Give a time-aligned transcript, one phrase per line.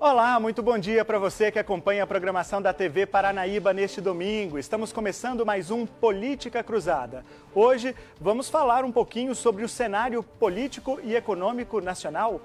[0.00, 4.56] Olá, muito bom dia para você que acompanha a programação da TV Paranaíba neste domingo.
[4.56, 7.24] Estamos começando mais um Política Cruzada.
[7.52, 12.40] Hoje vamos falar um pouquinho sobre o cenário político e econômico nacional.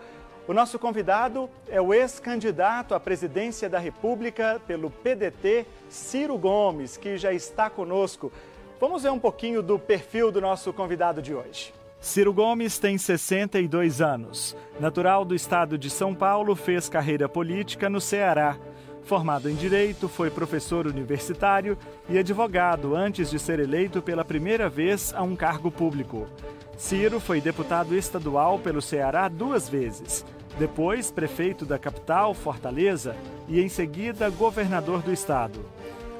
[0.47, 7.19] O nosso convidado é o ex-candidato à presidência da República pelo PDT, Ciro Gomes, que
[7.19, 8.31] já está conosco.
[8.79, 11.71] Vamos ver um pouquinho do perfil do nosso convidado de hoje.
[12.03, 14.57] Ciro Gomes tem 62 anos.
[14.77, 18.57] Natural do estado de São Paulo, fez carreira política no Ceará.
[19.03, 21.77] Formado em Direito, foi professor universitário
[22.09, 26.27] e advogado antes de ser eleito pela primeira vez a um cargo público.
[26.75, 30.25] Ciro foi deputado estadual pelo Ceará duas vezes.
[30.59, 33.15] Depois, prefeito da capital, Fortaleza,
[33.47, 35.65] e em seguida, governador do estado.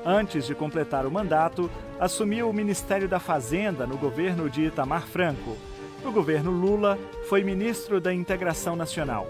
[0.06, 1.70] Antes de completar o mandato,
[2.00, 5.58] assumiu o Ministério da Fazenda no governo de Itamar Franco.
[6.04, 7.00] No governo Lula,
[7.30, 9.26] foi ministro da Integração Nacional.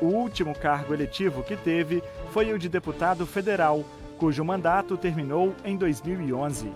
[0.00, 3.84] O último cargo eletivo que teve foi o de deputado federal,
[4.16, 6.72] cujo mandato terminou em 2011.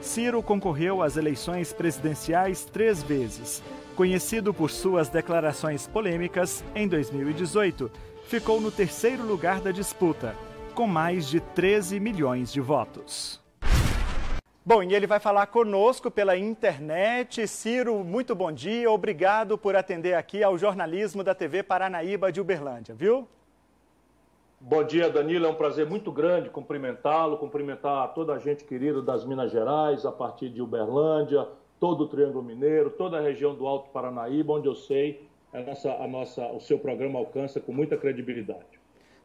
[0.00, 3.62] Ciro concorreu às eleições presidenciais três vezes.
[3.94, 7.90] Conhecido por suas declarações polêmicas, em 2018,
[8.26, 10.34] ficou no terceiro lugar da disputa,
[10.74, 13.40] com mais de 13 milhões de votos.
[14.68, 17.48] Bom, e ele vai falar conosco pela internet.
[17.48, 18.90] Ciro, muito bom dia.
[18.90, 23.26] Obrigado por atender aqui ao jornalismo da TV Paranaíba de Uberlândia, viu?
[24.60, 25.46] Bom dia, Danilo.
[25.46, 30.12] É um prazer muito grande cumprimentá-lo, cumprimentar toda a gente querida das Minas Gerais, a
[30.12, 31.48] partir de Uberlândia,
[31.80, 35.92] todo o Triângulo Mineiro, toda a região do Alto Paranaíba, onde eu sei a nossa,
[35.94, 38.78] a nossa, o seu programa alcança com muita credibilidade.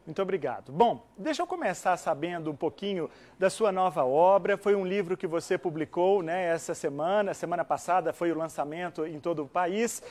[0.06, 0.70] Muito obrigado.
[0.70, 4.58] Bom, deixa eu começar sabendo um pouquinho da sua nova obra.
[4.58, 9.18] Foi um livro que você publicou né, essa semana, semana passada foi o lançamento em
[9.18, 10.02] todo o país.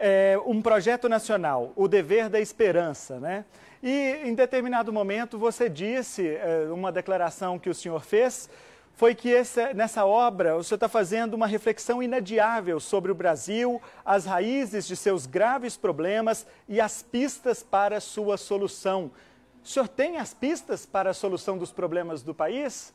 [0.00, 3.44] É, um projeto nacional, O Dever da Esperança, né?
[3.82, 8.48] E em determinado momento você disse, é, uma declaração que o senhor fez,
[8.94, 13.80] foi que essa, nessa obra o senhor está fazendo uma reflexão inadiável sobre o Brasil,
[14.04, 19.10] as raízes de seus graves problemas e as pistas para sua solução.
[19.62, 22.94] O senhor tem as pistas para a solução dos problemas do país?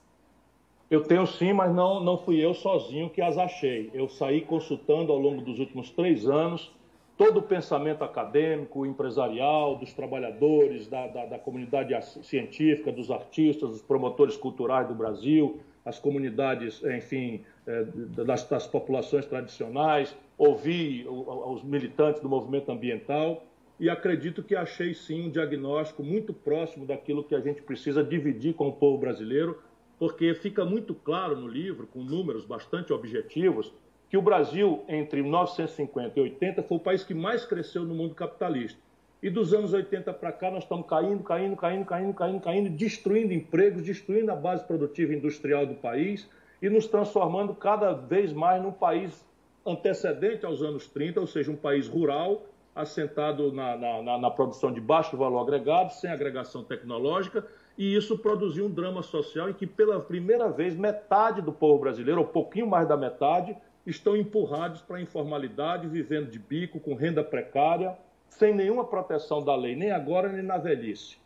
[0.89, 3.91] Eu tenho sim, mas não, não fui eu sozinho que as achei.
[3.93, 6.71] Eu saí consultando ao longo dos últimos três anos
[7.19, 13.81] todo o pensamento acadêmico, empresarial, dos trabalhadores, da, da, da comunidade científica, dos artistas, dos
[13.81, 17.83] promotores culturais do Brasil, as comunidades, enfim, é,
[18.23, 23.43] das, das populações tradicionais, ouvi os militantes do movimento ambiental
[23.79, 28.53] e acredito que achei sim um diagnóstico muito próximo daquilo que a gente precisa dividir
[28.53, 29.59] com o povo brasileiro,
[29.97, 33.73] porque fica muito claro no livro, com números bastante objetivos,
[34.09, 38.13] que o Brasil, entre 1950 e 80, foi o país que mais cresceu no mundo
[38.13, 38.79] capitalista.
[39.21, 43.33] E dos anos 80 para cá, nós estamos caindo, caindo, caindo, caindo, caindo, caindo, destruindo
[43.33, 46.25] empregos, destruindo a base produtiva industrial do país
[46.61, 49.27] e nos transformando cada vez mais num país
[49.65, 54.79] antecedente aos anos 30, ou seja, um país rural, assentado na, na, na produção de
[54.79, 57.45] baixo valor agregado, sem agregação tecnológica,
[57.77, 62.21] e isso produziu um drama social em que, pela primeira vez, metade do povo brasileiro,
[62.21, 63.53] ou pouquinho mais da metade,
[63.85, 67.97] estão empurrados para a informalidade, vivendo de bico, com renda precária
[68.29, 71.17] sem nenhuma proteção da lei, nem agora nem na velhice.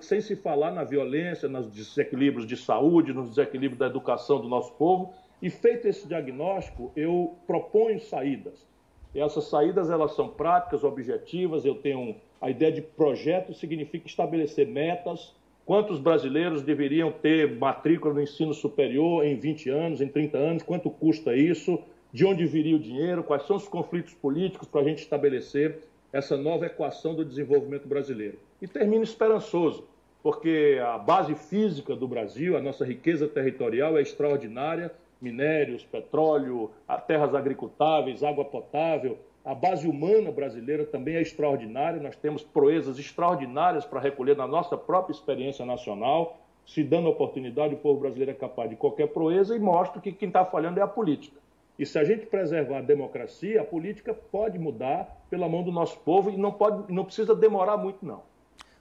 [0.00, 4.72] Sem se falar na violência, nos desequilíbrios de saúde, nos desequilíbrios da educação do nosso
[4.72, 5.12] povo.
[5.40, 8.66] E feito esse diagnóstico, eu proponho saídas.
[9.14, 11.64] E essas saídas elas são práticas, objetivas.
[11.64, 15.34] Eu tenho a ideia de projeto significa estabelecer metas.
[15.66, 20.62] Quantos brasileiros deveriam ter matrícula no ensino superior em 20 anos, em 30 anos?
[20.62, 21.78] Quanto custa isso?
[22.12, 23.22] De onde viria o dinheiro?
[23.22, 28.38] Quais são os conflitos políticos para a gente estabelecer essa nova equação do desenvolvimento brasileiro.
[28.60, 29.84] E termino esperançoso,
[30.22, 36.70] porque a base física do Brasil, a nossa riqueza territorial é extraordinária, minérios, petróleo,
[37.06, 39.18] terras agricultáveis, água potável.
[39.44, 44.76] A base humana brasileira também é extraordinária, nós temos proezas extraordinárias para recolher na nossa
[44.76, 46.38] própria experiência nacional.
[46.66, 50.28] Se dando oportunidade, o povo brasileiro é capaz de qualquer proeza e mostra que quem
[50.28, 51.37] está falhando é a política.
[51.78, 55.98] E se a gente preservar a democracia, a política pode mudar pela mão do nosso
[56.00, 58.22] povo e não, pode, não precisa demorar muito, não.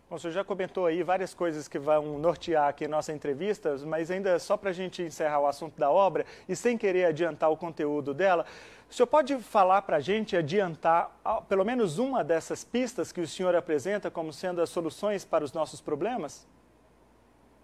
[0.10, 4.10] Bom, o senhor já comentou aí várias coisas que vão nortear aqui nossa entrevista, mas
[4.10, 7.58] ainda só para a gente encerrar o assunto da obra e sem querer adiantar o
[7.58, 8.46] conteúdo dela,
[8.90, 11.12] o senhor pode falar para a gente, adiantar
[11.50, 15.52] pelo menos uma dessas pistas que o senhor apresenta como sendo as soluções para os
[15.52, 16.48] nossos problemas?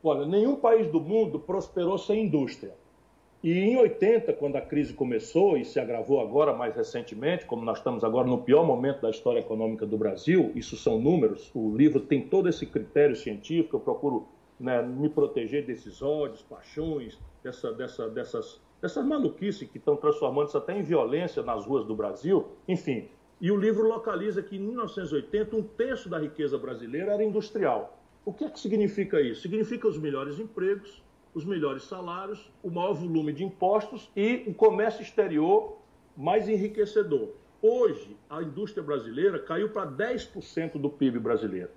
[0.04, 2.76] Olha, nenhum país do mundo prosperou sem indústria.
[3.44, 7.80] E em 80, quando a crise começou e se agravou agora mais recentemente, como nós
[7.80, 12.00] estamos agora no pior momento da história econômica do Brasil, isso são números, o livro
[12.00, 18.10] tem todo esse critério científico, eu procuro né, me proteger desses ódios, paixões, dessa, dessa,
[18.10, 23.10] dessas, dessas maluquices que estão transformando-se até em violência nas ruas do Brasil, enfim.
[23.42, 28.00] E o livro localiza que em 1980 um terço da riqueza brasileira era industrial.
[28.24, 29.42] O que é que significa isso?
[29.42, 31.03] Significa os melhores empregos,
[31.34, 35.78] os melhores salários, o maior volume de impostos e o comércio exterior
[36.16, 37.30] mais enriquecedor.
[37.62, 41.70] Hoje, a indústria brasileira caiu para 10% do PIB brasileiro.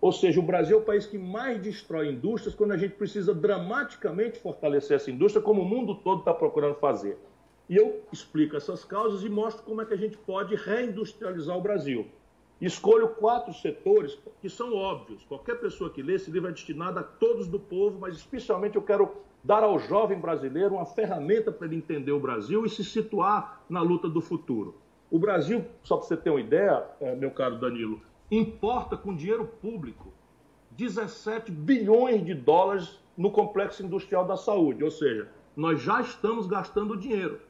[0.00, 3.32] Ou seja, o Brasil é o país que mais destrói indústrias quando a gente precisa
[3.32, 7.16] dramaticamente fortalecer essa indústria, como o mundo todo está procurando fazer.
[7.68, 11.62] E eu explico essas causas e mostro como é que a gente pode reindustrializar o
[11.62, 12.06] Brasil.
[12.64, 15.22] Escolho quatro setores que são óbvios.
[15.24, 18.80] Qualquer pessoa que lê esse livro é destinado a todos do povo, mas especialmente eu
[18.80, 23.60] quero dar ao jovem brasileiro uma ferramenta para ele entender o Brasil e se situar
[23.68, 24.76] na luta do futuro.
[25.10, 28.00] O Brasil, só para você ter uma ideia, eh, meu caro Danilo,
[28.30, 30.10] importa com dinheiro público
[30.70, 34.82] 17 bilhões de dólares no complexo industrial da saúde.
[34.82, 37.42] Ou seja, nós já estamos gastando dinheiro.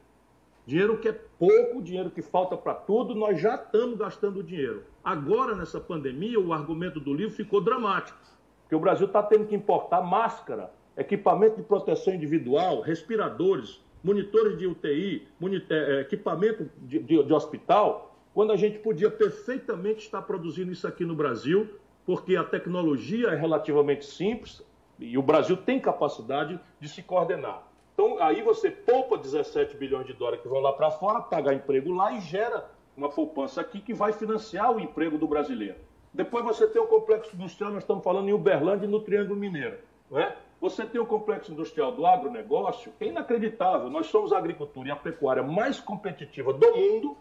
[0.65, 4.83] Dinheiro que é pouco, dinheiro que falta para tudo, nós já estamos gastando dinheiro.
[5.05, 8.17] Agora, nessa pandemia, o argumento do livro ficou dramático,
[8.63, 14.65] porque o Brasil está tendo que importar máscara, equipamento de proteção individual, respiradores, monitores de
[14.65, 20.71] UTI, monitor, é, equipamento de, de, de hospital, quando a gente podia perfeitamente estar produzindo
[20.71, 21.69] isso aqui no Brasil,
[22.03, 24.63] porque a tecnologia é relativamente simples
[24.97, 27.61] e o Brasil tem capacidade de se coordenar.
[27.93, 31.93] Então, aí você poupa 17 bilhões de dólares que vão lá para fora, pagar emprego
[31.93, 35.75] lá e gera uma poupança aqui que vai financiar o emprego do brasileiro.
[36.13, 39.77] Depois você tem o complexo industrial, nós estamos falando em Uberlândia e no Triângulo Mineiro.
[40.09, 40.35] Não é?
[40.61, 43.89] Você tem o complexo industrial do agronegócio, é inacreditável.
[43.89, 47.17] Nós somos a agricultura e a pecuária mais competitiva do mundo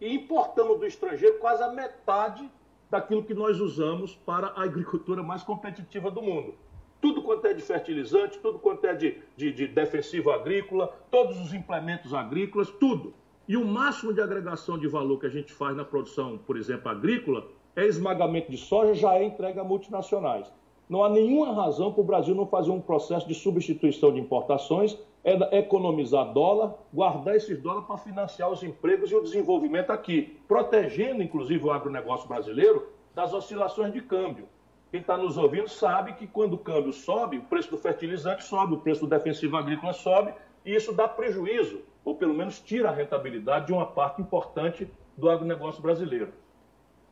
[0.00, 2.50] e importamos do estrangeiro quase a metade
[2.90, 6.54] daquilo que nós usamos para a agricultura mais competitiva do mundo
[7.02, 11.52] tudo quanto é de fertilizante, tudo quanto é de, de, de defensivo agrícola, todos os
[11.52, 13.12] implementos agrícolas, tudo.
[13.48, 16.88] E o máximo de agregação de valor que a gente faz na produção, por exemplo,
[16.88, 20.52] agrícola, é esmagamento de soja, já é entregue a multinacionais.
[20.88, 24.96] Não há nenhuma razão para o Brasil não fazer um processo de substituição de importações,
[25.24, 31.22] é economizar dólar, guardar esses dólares para financiar os empregos e o desenvolvimento aqui, protegendo
[31.22, 34.46] inclusive o agronegócio brasileiro das oscilações de câmbio.
[34.90, 38.74] Quem está nos ouvindo sabe que quando o câmbio sobe, o preço do fertilizante sobe,
[38.74, 40.34] o preço do defensivo agrícola sobe,
[40.64, 45.30] e isso dá prejuízo, ou pelo menos tira a rentabilidade de uma parte importante do
[45.30, 46.32] agronegócio brasileiro.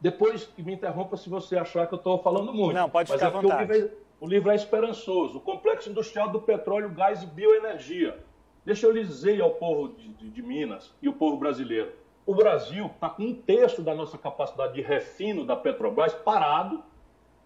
[0.00, 2.74] Depois, me interrompa se você achar que eu estou falando muito.
[2.74, 3.70] Não, pode ficar é à vontade.
[3.70, 5.38] O livro, é, o livro é esperançoso.
[5.38, 8.18] O complexo industrial do petróleo, gás e bioenergia.
[8.64, 11.92] Deixa eu lhe dizer ao povo de, de, de Minas e o povo brasileiro.
[12.26, 16.82] O Brasil está com um terço da nossa capacidade de refino da Petrobras parado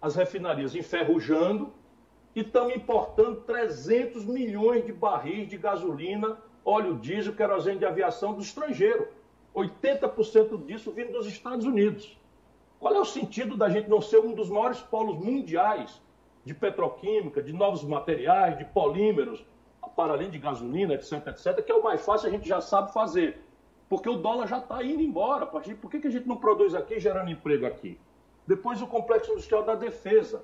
[0.01, 1.73] as refinarias enferrujando
[2.35, 8.41] e estamos importando 300 milhões de barris de gasolina, óleo diesel, querosene de aviação do
[8.41, 9.07] estrangeiro.
[9.55, 12.19] 80% disso vindo dos Estados Unidos.
[12.79, 16.01] Qual é o sentido da gente não ser um dos maiores polos mundiais
[16.43, 19.45] de petroquímica, de novos materiais, de polímeros,
[19.95, 22.91] para além de gasolina, etc, etc, que é o mais fácil, a gente já sabe
[22.91, 23.41] fazer.
[23.87, 25.45] Porque o dólar já está indo embora.
[25.45, 27.99] Por que, que a gente não produz aqui gerando emprego aqui?
[28.45, 30.43] Depois, o complexo industrial da defesa.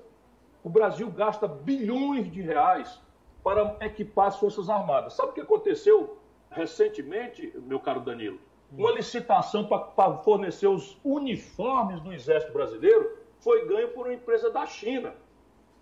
[0.64, 3.00] O Brasil gasta bilhões de reais
[3.42, 5.14] para equipar as Forças Armadas.
[5.14, 6.18] Sabe o que aconteceu
[6.50, 8.38] recentemente, meu caro Danilo?
[8.70, 14.64] Uma licitação para fornecer os uniformes do Exército Brasileiro foi ganho por uma empresa da
[14.64, 15.14] China.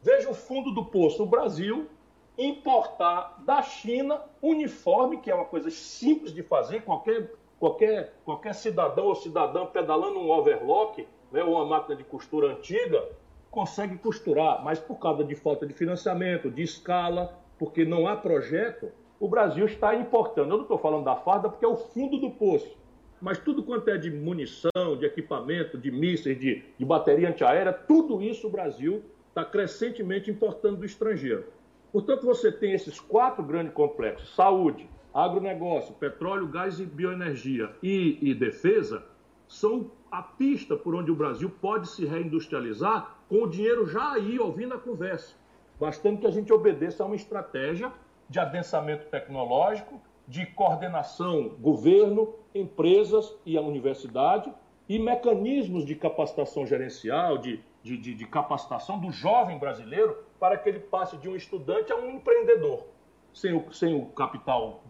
[0.02, 1.22] Veja o fundo do poço.
[1.22, 1.88] O Brasil
[2.36, 9.06] importar da China uniforme, que é uma coisa simples de fazer, qualquer, qualquer, qualquer cidadão
[9.06, 13.06] ou cidadã pedalando um overlock né, ou uma máquina de costura antiga,
[13.50, 18.90] consegue costurar, mas por causa de falta de financiamento, de escala, porque não há projeto,
[19.20, 20.48] o Brasil está importando.
[20.48, 22.74] Eu não estou falando da farda porque é o fundo do poço,
[23.20, 28.22] mas tudo quanto é de munição, de equipamento, de mísseis, de, de bateria antiaérea, tudo
[28.22, 31.44] isso o Brasil está crescentemente importando do estrangeiro.
[31.92, 38.32] Portanto, você tem esses quatro grandes complexos: saúde, agronegócio, petróleo, gás e bioenergia e, e
[38.32, 39.04] defesa,
[39.46, 44.38] são a pista por onde o Brasil pode se reindustrializar com o dinheiro já aí
[44.38, 45.38] ouvindo a conversa.
[45.80, 47.90] Bastando que a gente obedeça a uma estratégia
[48.28, 54.52] de adensamento tecnológico, de coordenação governo, empresas e a universidade
[54.86, 60.68] e mecanismos de capacitação gerencial, de, de, de, de capacitação do jovem brasileiro para que
[60.68, 62.86] ele passe de um estudante a um empreendedor.
[63.32, 64.82] Sem o, sem o capital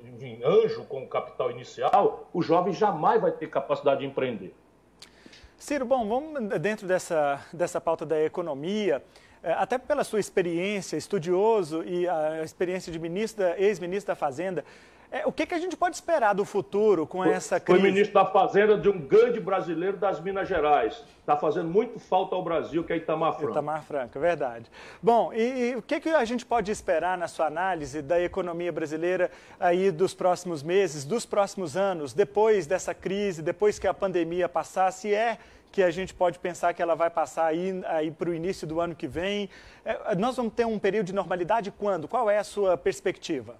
[0.00, 4.54] enfim, anjo com capital inicial, o jovem jamais vai ter capacidade de empreender.
[5.56, 9.02] Ciro, bom, vamos dentro dessa, dessa pauta da economia,
[9.42, 14.64] até pela sua experiência, estudioso e a experiência de ministro, ex-ministro da Fazenda,
[15.10, 17.80] é, o que, que, a gente pode esperar do futuro com essa crise?
[17.80, 21.02] Foi ministro da Fazenda de um grande brasileiro das Minas Gerais.
[21.20, 23.52] Está fazendo muito falta ao Brasil, que é Itamar Franco.
[23.52, 24.70] Itamar Franco, é verdade.
[25.02, 28.70] Bom, e, e, o que, que a gente pode esperar na sua análise da economia
[28.70, 34.46] brasileira aí dos próximos meses, dos próximos anos, depois dessa crise, depois que a pandemia
[34.46, 35.38] passar, se é
[35.72, 38.78] que a gente pode pensar que ela vai passar aí, aí para o início do
[38.78, 39.48] ano que vem?
[39.84, 42.06] É, nós vamos ter um período de normalidade quando?
[42.06, 43.56] Qual é a sua perspectiva?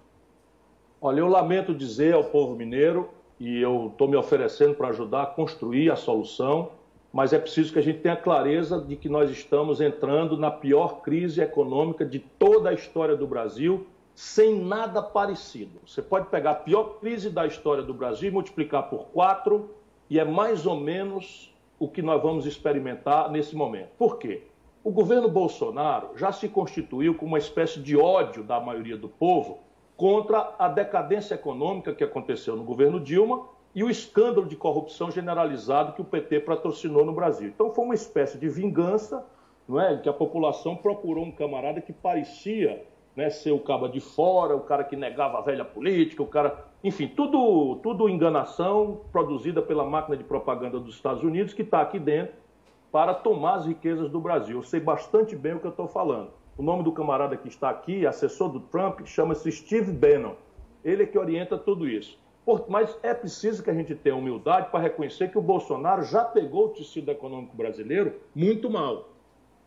[1.01, 5.27] Olha, eu lamento dizer ao povo mineiro, e eu estou me oferecendo para ajudar a
[5.27, 6.71] construir a solução,
[7.13, 11.01] mas é preciso que a gente tenha clareza de que nós estamos entrando na pior
[11.01, 15.79] crise econômica de toda a história do Brasil, sem nada parecido.
[15.87, 19.69] Você pode pegar a pior crise da história do Brasil e multiplicar por quatro,
[20.09, 23.91] e é mais ou menos o que nós vamos experimentar nesse momento.
[23.97, 24.41] Por quê?
[24.83, 29.59] O governo Bolsonaro já se constituiu como uma espécie de ódio da maioria do povo
[29.99, 35.91] contra a decadência econômica que aconteceu no governo Dilma e o escândalo de corrupção generalizado
[35.91, 37.49] que o PT patrocinou no Brasil.
[37.49, 39.25] Então foi uma espécie de vingança,
[39.67, 42.81] não é, que a população procurou um camarada que parecia
[43.13, 46.65] né, ser o cabo de fora, o cara que negava a velha política, o cara,
[46.81, 51.99] enfim, tudo, tudo enganação produzida pela máquina de propaganda dos Estados Unidos que está aqui
[51.99, 52.35] dentro
[52.89, 54.59] para tomar as riquezas do Brasil.
[54.59, 56.38] Eu sei bastante bem o que eu estou falando.
[56.59, 60.33] O nome do camarada que está aqui, assessor do Trump, chama-se Steve Bannon.
[60.83, 62.19] Ele é que orienta tudo isso.
[62.67, 66.65] Mas é preciso que a gente tenha humildade para reconhecer que o Bolsonaro já pegou
[66.65, 69.07] o tecido econômico brasileiro muito mal.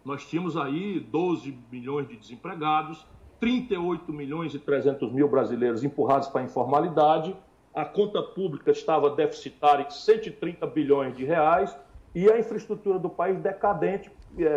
[0.04, 3.06] Nós tínhamos aí 12 milhões de desempregados,
[3.40, 7.34] 38 milhões e 300 mil brasileiros empurrados para a informalidade,
[7.72, 11.75] a conta pública estava deficitária em 130 bilhões de reais
[12.14, 14.11] e a infraestrutura do país decadente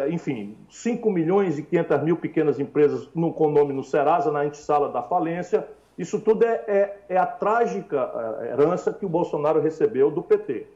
[0.09, 4.89] enfim, 5 milhões e 500 mil pequenas empresas no, com nome no Serasa, na antessala
[4.89, 5.67] da falência.
[5.97, 10.67] Isso tudo é, é, é a trágica é, herança que o Bolsonaro recebeu do PT.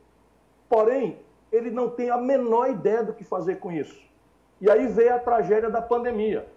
[0.68, 1.18] Porém,
[1.52, 4.00] ele não tem a menor ideia do que fazer com isso.
[4.62, 6.48] E aí veio a tragédia da pandemia.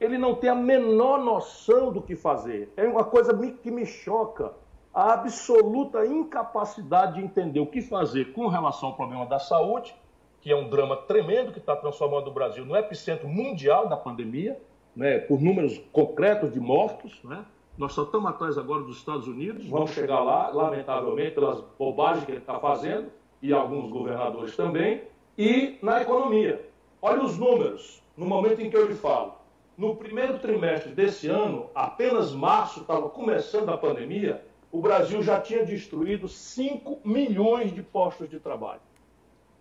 [0.00, 2.72] Ele não tem a menor noção do que fazer.
[2.76, 4.52] É uma coisa que me choca
[4.92, 9.94] a absoluta incapacidade de entender o que fazer com relação ao problema da saúde
[10.44, 14.60] que é um drama tremendo que está transformando o Brasil no epicentro mundial da pandemia,
[14.94, 17.18] né, por números concretos de mortos.
[17.24, 17.42] Né?
[17.78, 22.32] Nós só estamos atrás agora dos Estados Unidos, vamos chegar lá, lamentavelmente, pelas bobagens que
[22.32, 23.10] ele está fazendo,
[23.40, 25.00] e alguns governadores também,
[25.36, 26.68] e na economia.
[27.00, 29.36] Olha os números, no momento em que eu lhe falo.
[29.78, 35.64] No primeiro trimestre desse ano, apenas março estava começando a pandemia, o Brasil já tinha
[35.64, 38.82] destruído 5 milhões de postos de trabalho.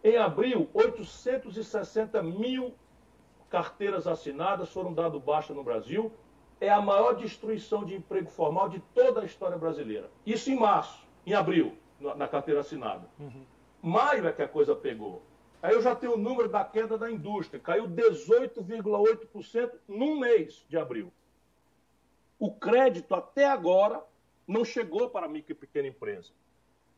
[0.04, 2.76] Em abril, 860 mil
[3.50, 6.12] carteiras assinadas foram dadas baixa no Brasil.
[6.60, 10.12] É a maior destruição de emprego formal de toda a história brasileira.
[10.26, 13.08] Isso em março, em abril, na carteira assinada.
[13.18, 13.46] Uhum.
[13.82, 15.22] Maio é que a coisa pegou.
[15.62, 17.60] Aí eu já tenho o número da queda da indústria.
[17.62, 21.14] Caiu 18,8% num mês de abril.
[22.38, 24.04] O crédito até agora
[24.46, 26.34] não chegou para a micro e pequena empresa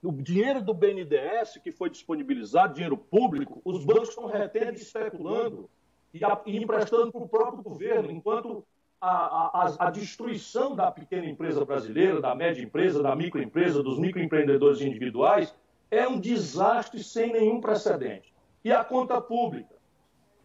[0.06, 5.70] o dinheiro do BNDES que foi disponibilizado, dinheiro público, os bancos estão retendo e especulando
[6.14, 6.22] e,
[6.58, 8.64] emprestando para o próprio governo, enquanto
[9.02, 14.82] a, a, a, destruição da pequena empresa brasileira, da média empresa, da microempresa, dos microempreendedores
[14.82, 15.54] individuais,
[15.92, 18.34] é um desastre sem nenhum precedente.
[18.64, 19.76] E a conta pública?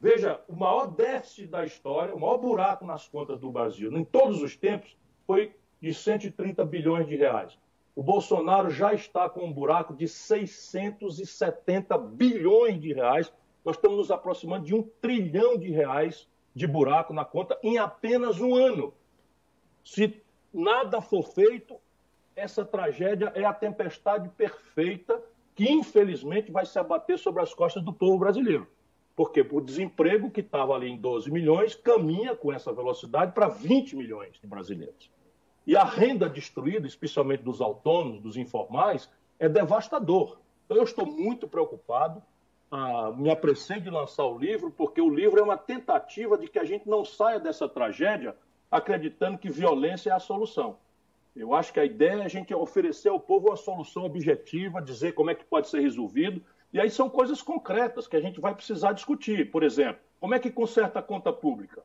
[0.01, 4.43] Veja, o maior déficit da história, o maior buraco nas contas do Brasil, em todos
[4.43, 7.57] os tempos, foi de 130 bilhões de reais.
[7.95, 13.33] O Bolsonaro já está com um buraco de 670 bilhões de reais.
[13.65, 18.41] Nós estamos nos aproximando de um trilhão de reais de buraco na conta em apenas
[18.41, 18.95] um ano.
[19.85, 21.77] Se nada for feito,
[22.35, 25.23] essa tragédia é a tempestade perfeita
[25.55, 28.67] que, infelizmente, vai se abater sobre as costas do povo brasileiro.
[29.15, 33.97] Porque o desemprego, que estava ali em 12 milhões, caminha com essa velocidade para 20
[33.97, 35.11] milhões de brasileiros.
[35.67, 40.39] E a renda destruída, especialmente dos autônomos, dos informais, é devastador.
[40.65, 42.23] Então, eu estou muito preocupado.
[42.71, 46.59] Ah, me apressei de lançar o livro, porque o livro é uma tentativa de que
[46.59, 48.37] a gente não saia dessa tragédia
[48.71, 50.77] acreditando que violência é a solução.
[51.35, 55.13] Eu acho que a ideia é a gente oferecer ao povo uma solução objetiva, dizer
[55.13, 56.43] como é que pode ser resolvido.
[56.73, 59.51] E aí são coisas concretas que a gente vai precisar discutir.
[59.51, 61.83] Por exemplo, como é que conserta a conta pública?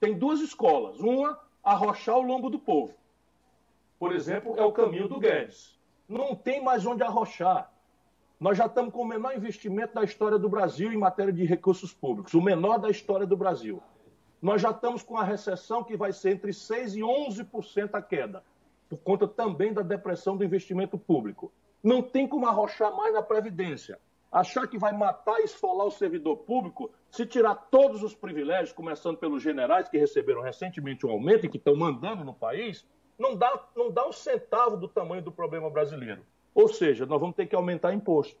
[0.00, 1.00] Tem duas escolas.
[1.00, 2.94] Uma, arrochar o lombo do povo
[4.02, 5.78] por exemplo, é o caminho do Guedes.
[6.08, 7.72] Não tem mais onde arrochar.
[8.40, 11.94] Nós já estamos com o menor investimento da história do Brasil em matéria de recursos
[11.94, 13.80] públicos, o menor da história do Brasil.
[14.42, 18.42] Nós já estamos com a recessão que vai ser entre 6% e 11% a queda,
[18.90, 21.52] por conta também da depressão do investimento público.
[21.80, 24.00] Não tem como arrochar mais na Previdência.
[24.32, 29.18] Achar que vai matar e esfolar o servidor público se tirar todos os privilégios, começando
[29.18, 32.84] pelos generais que receberam recentemente um aumento e que estão mandando no país,
[33.22, 36.26] não dá, não dá um centavo do tamanho do problema brasileiro.
[36.52, 38.36] Ou seja, nós vamos ter que aumentar imposto.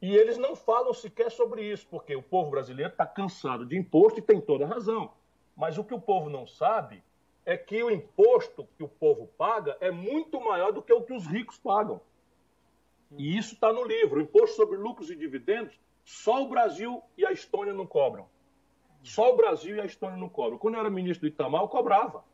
[0.00, 4.20] E eles não falam sequer sobre isso, porque o povo brasileiro está cansado de imposto
[4.20, 5.10] e tem toda razão.
[5.56, 7.02] Mas o que o povo não sabe
[7.44, 11.12] é que o imposto que o povo paga é muito maior do que o que
[11.12, 12.00] os ricos pagam.
[13.16, 14.18] E isso está no livro.
[14.18, 18.26] O imposto sobre lucros e dividendos, só o Brasil e a Estônia não cobram.
[19.02, 20.58] Só o Brasil e a Estônia não cobram.
[20.58, 22.24] Quando eu era ministro do Itamar, eu cobrava.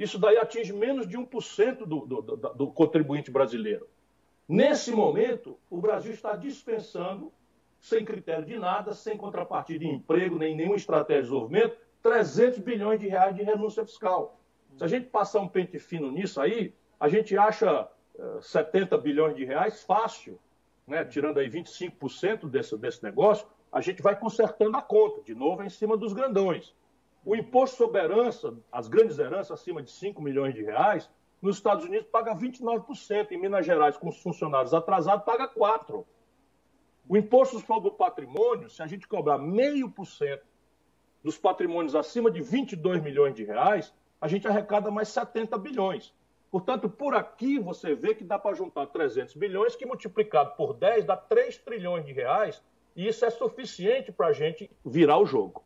[0.00, 3.86] Isso daí atinge menos de 1% do, do, do, do contribuinte brasileiro.
[4.48, 7.30] Nesse momento, o Brasil está dispensando,
[7.78, 12.98] sem critério de nada, sem contrapartida de emprego, nem nenhuma estratégia de desenvolvimento, 300 bilhões
[12.98, 14.40] de reais de renúncia fiscal.
[14.78, 17.86] Se a gente passar um pente fino nisso aí, a gente acha
[18.40, 20.40] 70 bilhões de reais fácil,
[20.86, 21.04] né?
[21.04, 25.68] tirando aí 25% desse, desse negócio, a gente vai consertando a conta, de novo, em
[25.68, 26.74] cima dos grandões.
[27.24, 31.10] O imposto sobre herança, as grandes heranças acima de 5 milhões de reais,
[31.42, 36.04] nos Estados Unidos paga 29%, em Minas Gerais, com os funcionários atrasados, paga 4%.
[37.08, 40.46] O imposto sobre o patrimônio, se a gente cobrar meio por cento
[41.22, 46.14] dos patrimônios acima de 22 milhões de reais, a gente arrecada mais 70 bilhões.
[46.50, 51.04] Portanto, por aqui você vê que dá para juntar 300 bilhões, que multiplicado por 10
[51.04, 52.62] dá 3 trilhões de reais,
[52.96, 55.64] e isso é suficiente para a gente virar o jogo.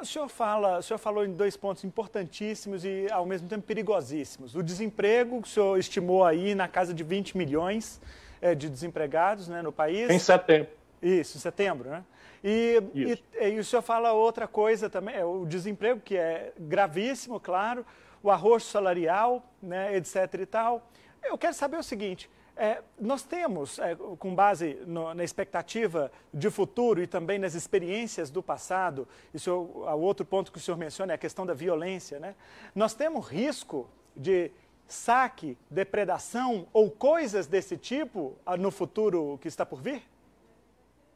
[0.00, 4.54] O senhor, fala, o senhor falou em dois pontos importantíssimos e, ao mesmo tempo, perigosíssimos.
[4.54, 8.00] O desemprego, que o senhor estimou aí na casa de 20 milhões
[8.40, 10.08] é, de desempregados né, no país.
[10.08, 10.70] Em setembro.
[11.02, 12.04] Isso, em setembro, né?
[12.42, 17.40] E, e, e, o senhor fala outra coisa também, é o desemprego, que é gravíssimo,
[17.40, 17.84] claro,
[18.22, 20.34] o arroz salarial, né, etc.
[20.34, 20.88] e tal.
[21.24, 26.50] Eu quero saber o seguinte: é, nós temos, é, com base no, na expectativa de
[26.50, 29.52] futuro e também nas experiências do passado, isso é
[29.94, 32.34] o outro ponto que o senhor menciona é a questão da violência, né?
[32.74, 34.50] Nós temos risco de
[34.86, 40.02] saque, depredação ou coisas desse tipo ah, no futuro que está por vir?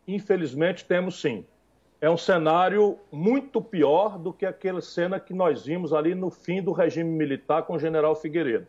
[0.07, 1.45] Infelizmente temos sim
[2.03, 6.61] é um cenário muito pior do que aquela cena que nós vimos ali no fim
[6.61, 8.67] do regime militar com o general Figueiredo.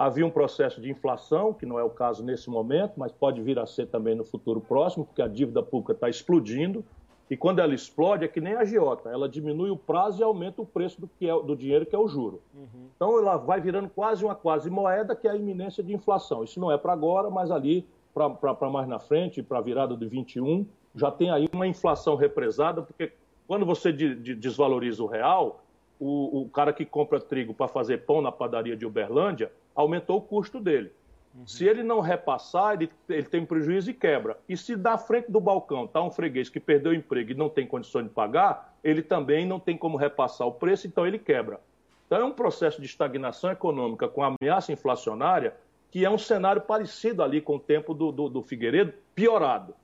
[0.00, 3.58] Havia um processo de inflação, que não é o caso nesse momento, mas pode vir
[3.58, 6.82] a ser também no futuro próximo, porque a dívida pública está explodindo.
[7.28, 10.62] E quando ela explode, é que nem a agiota, ela diminui o prazo e aumenta
[10.62, 12.40] o preço do, que é, do dinheiro, que é o juro.
[12.54, 12.88] Uhum.
[12.96, 16.42] Então ela vai virando quase uma quase moeda, que é a iminência de inflação.
[16.44, 20.06] Isso não é para agora, mas ali para mais na frente, para a virada de
[20.06, 23.12] 21, já tem aí uma inflação represada, porque
[23.46, 25.60] quando você de, de desvaloriza o real,
[26.00, 30.22] o, o, cara que compra trigo para fazer pão na padaria de Uberlândia aumentou o
[30.22, 30.90] custo dele.
[31.34, 31.46] Uhum.
[31.46, 34.38] Se ele não repassar, ele, ele tem prejuízo e quebra.
[34.48, 37.48] E se da frente do balcão está um freguês que perdeu o emprego e não
[37.48, 41.60] tem condições de pagar, ele também não tem como repassar o preço, então ele quebra.
[42.06, 45.54] Então é um processo de estagnação econômica com ameaça inflacionária
[45.90, 49.74] que é um cenário parecido ali com o tempo do, do, do Figueiredo, piorado.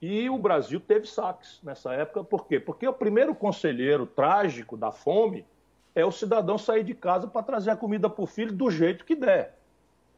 [0.00, 2.58] E o Brasil teve saques nessa época, por quê?
[2.58, 5.44] Porque o primeiro conselheiro trágico da fome
[5.94, 9.04] é o cidadão sair de casa para trazer a comida para o filho do jeito
[9.04, 9.58] que der.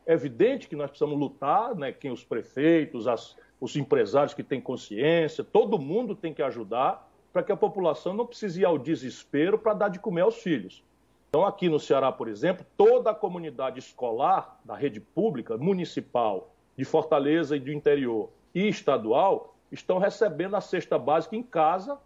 [0.06, 4.60] É evidente que nós precisamos lutar, né, quem os prefeitos, as, os empresários que têm
[4.60, 9.58] consciência, todo mundo tem que ajudar para que a população não precise ir ao desespero
[9.58, 10.82] para dar de comer aos filhos.
[11.28, 16.84] Então, aqui no Ceará, por exemplo, toda a comunidade escolar da rede pública, municipal, de
[16.84, 21.98] Fortaleza e do interior e estadual, estão recebendo a cesta básica em casa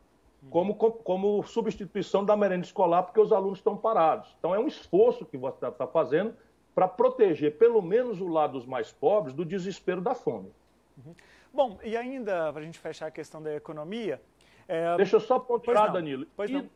[0.50, 4.34] como, como substituição da merenda escolar, porque os alunos estão parados.
[4.38, 6.34] Então, é um esforço que você está fazendo
[6.74, 10.50] para proteger, pelo menos, o lado dos mais pobres do desespero da fome.
[10.98, 11.14] Uhum.
[11.52, 14.20] Bom, e ainda, para a gente fechar a questão da economia.
[14.68, 14.96] É...
[14.96, 16.26] Deixa eu só pontuar, Danilo.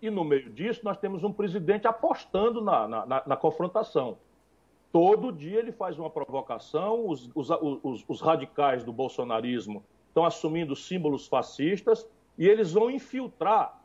[0.00, 4.16] E, e, no meio disso, nós temos um presidente apostando na, na, na, na confrontação.
[4.92, 10.74] Todo dia ele faz uma provocação, os, os, os, os radicais do bolsonarismo estão assumindo
[10.74, 12.08] símbolos fascistas
[12.40, 13.78] e eles vão infiltrar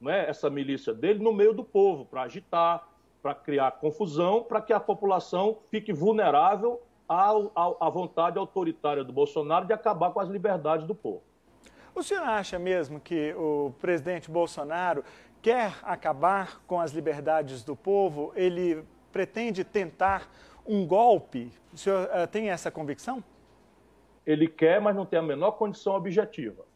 [0.00, 2.88] né, essa milícia dele no meio do povo para agitar,
[3.20, 9.74] para criar confusão, para que a população fique vulnerável à vontade autoritária do Bolsonaro de
[9.74, 11.22] acabar com as liberdades do povo.
[11.94, 15.04] O senhor acha mesmo que o presidente Bolsonaro
[15.42, 18.32] quer acabar com as liberdades do povo?
[18.34, 18.82] Ele
[19.12, 20.26] pretende tentar
[20.64, 21.52] um golpe?
[21.70, 23.22] O senhor uh, tem essa convicção?
[24.24, 26.69] Ele quer, mas não tem a menor condição objetiva.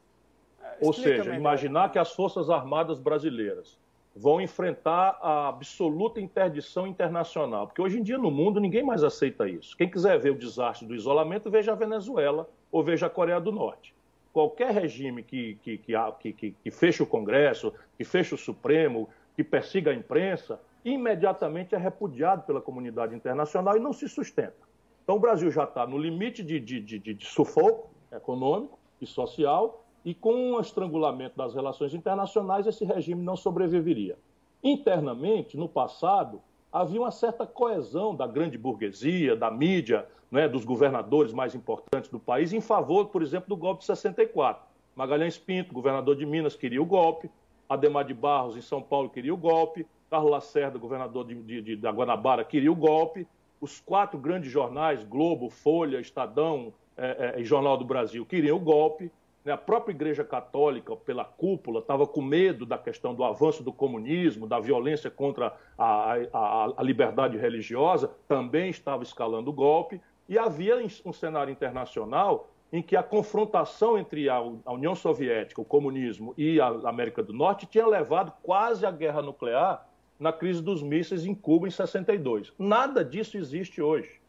[0.81, 1.37] Ou seja, melhor.
[1.39, 3.79] imaginar que as Forças Armadas brasileiras
[4.15, 7.67] vão enfrentar a absoluta interdição internacional.
[7.67, 9.77] Porque hoje em dia no mundo ninguém mais aceita isso.
[9.77, 13.51] Quem quiser ver o desastre do isolamento, veja a Venezuela ou veja a Coreia do
[13.51, 13.95] Norte.
[14.33, 19.43] Qualquer regime que, que, que, que, que feche o Congresso, que feche o Supremo, que
[19.43, 24.55] persiga a imprensa, imediatamente é repudiado pela comunidade internacional e não se sustenta.
[25.03, 29.84] Então o Brasil já está no limite de, de, de, de sufoco econômico e social
[30.05, 34.19] e com o estrangulamento das relações internacionais, esse regime não sobreviveria.
[34.63, 36.41] Internamente, no passado,
[36.73, 42.19] havia uma certa coesão da grande burguesia, da mídia, né, dos governadores mais importantes do
[42.19, 44.63] país, em favor, por exemplo, do golpe de 64.
[44.95, 47.31] Magalhães Pinto, governador de Minas, queria o golpe,
[47.69, 51.77] Ademar de Barros, em São Paulo, queria o golpe, Carlos Lacerda, governador de, de, de,
[51.77, 53.27] da Guanabara, queria o golpe,
[53.61, 58.61] os quatro grandes jornais, Globo, Folha, Estadão é, é, e Jornal do Brasil, queriam o
[58.61, 59.11] golpe,
[59.51, 64.47] a própria Igreja Católica, pela cúpula, estava com medo da questão do avanço do comunismo,
[64.47, 70.01] da violência contra a, a, a liberdade religiosa, também estava escalando o golpe.
[70.27, 76.35] E havia um cenário internacional em que a confrontação entre a, União Soviética, o comunismo
[76.37, 79.87] e a América do Norte tinha levado quase à guerra nuclear
[80.19, 82.53] na crise dos mísseis em Cuba em 62.
[82.59, 84.24] Nada disso existe hoje.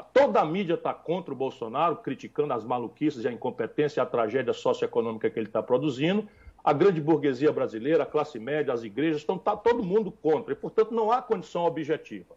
[0.00, 4.54] Toda a mídia está contra o Bolsonaro, criticando as maluquices, a incompetência e a tragédia
[4.54, 6.26] socioeconômica que ele está produzindo.
[6.64, 10.52] A grande burguesia brasileira, a classe média, as igrejas, estão tá todo mundo contra.
[10.52, 12.34] E, portanto, não há condição objetiva.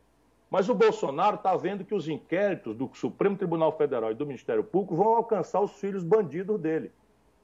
[0.50, 4.63] Mas o Bolsonaro está vendo que os inquéritos do Supremo Tribunal Federal e do Ministério
[4.63, 6.91] Público vão alcançar os filhos bandidos dele.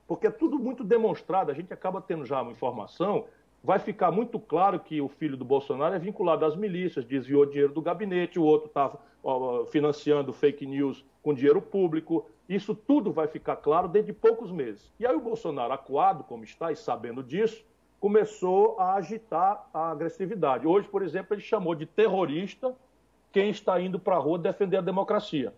[0.07, 1.51] Porque é tudo muito demonstrado.
[1.51, 3.25] A gente acaba tendo já uma informação
[3.63, 7.73] vai ficar muito claro que o filho do Bolsonaro é vinculado às milícias, desviou dinheiro
[7.73, 8.91] do gabinete, o outro está
[9.71, 12.25] financiando fake news com dinheiro público.
[12.49, 14.91] Isso tudo vai ficar claro dentro de poucos meses.
[14.99, 17.63] E aí o Bolsonaro, acuado como está e sabendo disso,
[17.99, 20.65] começou a agitar a agressividade.
[20.65, 22.75] Hoje, por exemplo, ele chamou de terrorista
[23.31, 25.53] quem está indo para a rua defender a democracia.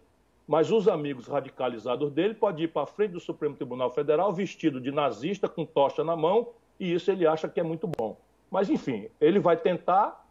[0.45, 4.81] Mas os amigos radicalizados dele podem ir para a frente do Supremo Tribunal Federal vestido
[4.81, 8.17] de nazista, com tocha na mão, e isso ele acha que é muito bom.
[8.49, 10.21] Mas, enfim, ele vai tentar.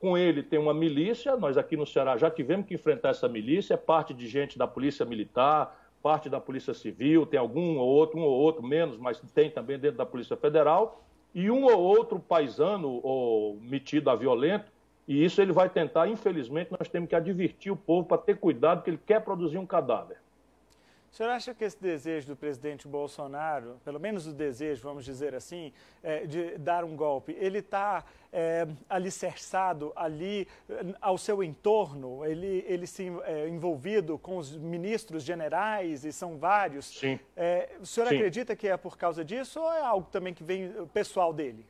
[0.00, 3.74] Com ele tem uma milícia, nós aqui no Ceará já tivemos que enfrentar essa milícia,
[3.74, 8.16] é parte de gente da Polícia Militar, parte da Polícia Civil, tem algum ou outro,
[8.16, 11.02] um ou outro menos, mas tem também dentro da Polícia Federal,
[11.34, 14.70] e um ou outro paisano ou metido a violento,
[15.06, 18.82] e isso ele vai tentar, infelizmente, nós temos que advertir o povo para ter cuidado,
[18.84, 20.18] que ele quer produzir um cadáver.
[21.10, 25.34] O senhor acha que esse desejo do presidente Bolsonaro, pelo menos o desejo, vamos dizer
[25.34, 30.46] assim, é, de dar um golpe, ele está é, alicerçado ali
[31.00, 32.24] ao seu entorno?
[32.24, 36.86] Ele, ele se é, envolvido com os ministros generais, e são vários?
[36.86, 37.18] Sim.
[37.36, 38.16] É, o senhor Sim.
[38.16, 41.66] acredita que é por causa disso ou é algo também que vem pessoal dele?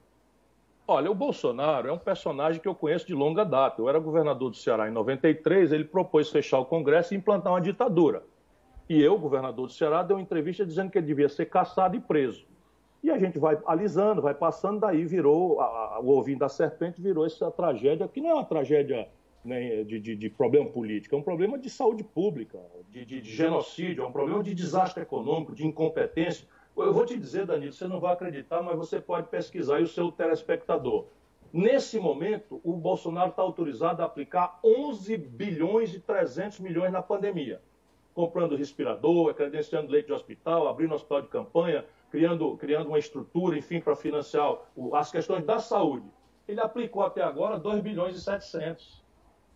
[0.90, 3.80] Olha, o Bolsonaro é um personagem que eu conheço de longa data.
[3.80, 7.60] Eu era governador do Ceará em 93, ele propôs fechar o Congresso e implantar uma
[7.60, 8.22] ditadura.
[8.88, 12.00] E eu, governador do Ceará, dei uma entrevista dizendo que ele devia ser caçado e
[12.00, 12.46] preso.
[13.02, 17.00] E a gente vai alisando, vai passando, daí virou, a, a, o ovinho da serpente
[17.00, 19.06] virou essa tragédia, que não é uma tragédia
[19.44, 22.58] né, de, de, de, problema político, é um problema de saúde pública,
[22.90, 26.48] de, de, genocídio, é um problema de desastre econômico, de incompetência.
[26.76, 29.88] Eu vou te dizer, Danilo, você não vai acreditar, mas você pode pesquisar e o
[29.88, 31.06] seu telespectador.
[31.52, 37.60] Nesse momento, o Bolsonaro está autorizado a aplicar 11 bilhões e 300 milhões na pandemia
[38.18, 43.80] comprando respirador, credenciando leite de hospital, abrindo hospital de campanha, criando, criando uma estrutura, enfim,
[43.80, 44.56] para financiar
[44.94, 46.04] as questões da saúde.
[46.48, 49.04] Ele aplicou até agora 2 bilhões e 700.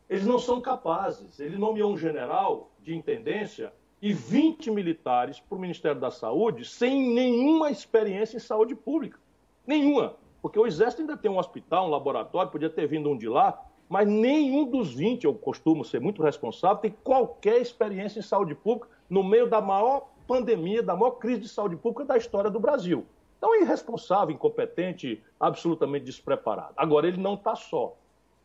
[0.08, 1.40] Eles não são capazes.
[1.40, 7.12] Ele nomeou um general de intendência e 20 militares para o Ministério da Saúde sem
[7.12, 9.18] nenhuma experiência em saúde pública.
[9.66, 10.14] Nenhuma.
[10.40, 13.60] Porque o Exército ainda tem um hospital, um laboratório, podia ter vindo um de lá,
[13.92, 18.88] mas nenhum dos 20, eu costumo ser muito responsável, tem qualquer experiência em saúde pública
[19.06, 23.04] no meio da maior pandemia, da maior crise de saúde pública da história do Brasil.
[23.36, 26.72] Então é irresponsável, incompetente, absolutamente despreparado.
[26.74, 27.94] Agora, ele não está só.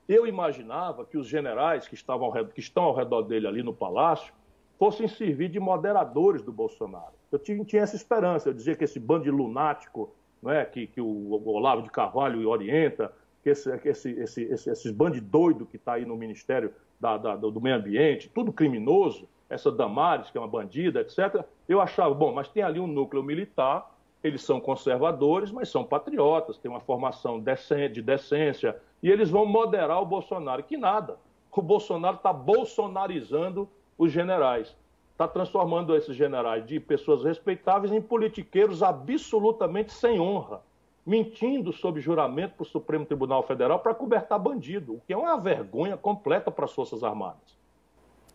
[0.05, 4.33] Eu imaginava que os generais que, estavam, que estão ao redor dele ali no palácio
[4.77, 7.13] fossem servir de moderadores do Bolsonaro.
[7.31, 10.87] Eu tinha, tinha essa esperança, eu dizia que esse bando de lunático não é, que,
[10.87, 13.13] que o Olavo de Carvalho orienta,
[13.47, 17.61] que esse, esse, esse, esse, esses bandidoidos que está aí no Ministério da, da, do
[17.61, 22.49] Meio Ambiente, tudo criminoso, essa Damares, que é uma bandida, etc., eu achava, bom, mas
[22.49, 28.01] tem ali um núcleo militar, eles são conservadores, mas são patriotas, têm uma formação de
[28.01, 30.63] decência, e eles vão moderar o Bolsonaro.
[30.63, 31.17] Que nada.
[31.51, 34.75] o Bolsonaro está bolsonarizando os generais.
[35.13, 40.61] Está transformando esses generais de pessoas respeitáveis em politiqueiros absolutamente sem honra,
[41.07, 45.39] mentindo sob juramento para o Supremo Tribunal Federal para cobertar bandido, o que é uma
[45.39, 47.57] vergonha completa para as Forças Armadas.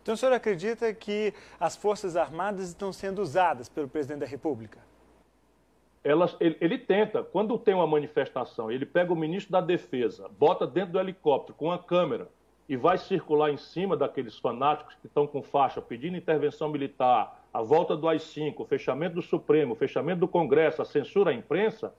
[0.01, 4.79] Então o senhor acredita que as Forças Armadas estão sendo usadas pelo presidente da República?
[6.03, 10.67] Elas, ele, ele, tenta, quando tem uma manifestação, ele pega o ministro da Defesa, bota
[10.67, 12.27] dentro do helicóptero com uma câmera
[12.67, 17.61] e vai circular em cima daqueles fanáticos que estão com faixa pedindo intervenção militar, a
[17.61, 21.95] volta do AI-5, o fechamento do Supremo, o fechamento do Congresso, a censura à imprensa,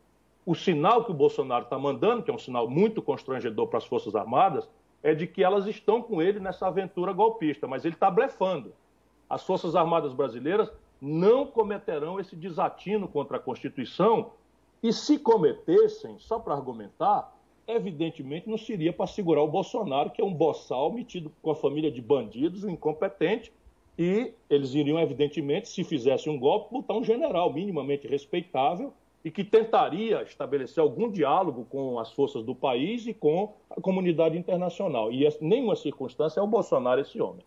[0.45, 3.86] o sinal que o Bolsonaro está mandando, que é um sinal muito constrangedor para as
[3.86, 4.67] Forças Armadas,
[5.01, 8.73] é de que elas estão com ele nessa aventura golpista, mas ele está blefando.
[9.29, 14.32] As Forças Armadas brasileiras não cometerão esse desatino contra a Constituição
[14.82, 17.34] e, se cometessem, só para argumentar,
[17.65, 21.91] evidentemente não seria para segurar o Bolsonaro, que é um boçal metido com a família
[21.91, 23.51] de bandidos, incompetente,
[23.97, 29.43] e eles iriam, evidentemente, se fizessem um golpe, botar um general minimamente respeitável e que
[29.43, 35.12] tentaria estabelecer algum diálogo com as forças do país e com a comunidade internacional.
[35.12, 37.43] E nenhuma circunstância é o Bolsonaro esse homem.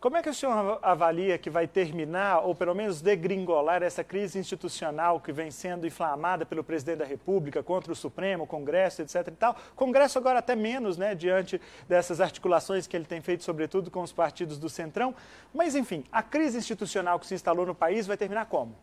[0.00, 4.38] Como é que o senhor avalia que vai terminar, ou pelo menos degringolar, essa crise
[4.38, 9.28] institucional que vem sendo inflamada pelo presidente da República contra o Supremo, o Congresso, etc.
[9.28, 9.54] e tal?
[9.76, 14.10] Congresso agora até menos, né, diante dessas articulações que ele tem feito, sobretudo com os
[14.10, 15.14] partidos do Centrão.
[15.52, 18.74] Mas, enfim, a crise institucional que se instalou no país vai terminar como?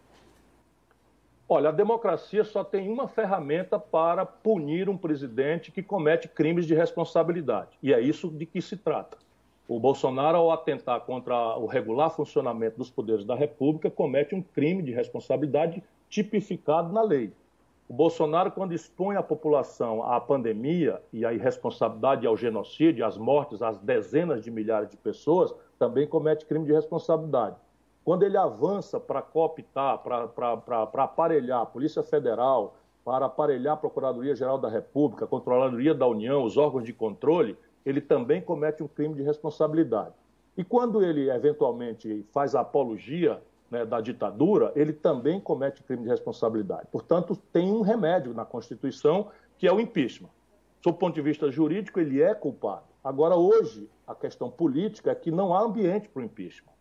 [1.49, 6.75] Olha, a democracia só tem uma ferramenta para punir um presidente que comete crimes de
[6.75, 7.77] responsabilidade.
[7.81, 9.17] E é isso de que se trata
[9.67, 14.81] o Bolsonaro, ao atentar contra o regular funcionamento dos poderes da República, comete um crime
[14.81, 17.33] de responsabilidade tipificado na lei.
[17.89, 23.61] O Bolsonaro, quando expõe a população à pandemia e à irresponsabilidade, ao genocídio, às mortes,
[23.61, 27.57] às dezenas de milhares de pessoas, também comete crime de responsabilidade.
[28.07, 34.69] Quando ele avança para cooptar, para aparelhar a Polícia Federal, para aparelhar a Procuradoria-Geral da
[34.69, 39.23] República, a Controladoria da União, os órgãos de controle, ele também comete um crime de
[39.23, 40.13] responsabilidade.
[40.55, 46.09] E quando ele eventualmente faz a apologia né, da ditadura, ele também comete crime de
[46.09, 46.87] responsabilidade.
[46.89, 50.29] Portanto, tem um remédio na Constituição que é o impeachment.
[50.81, 52.85] Sob o ponto de vista jurídico, ele é culpado.
[53.03, 56.76] Agora, hoje, a questão política é que não há ambiente para o impeachment.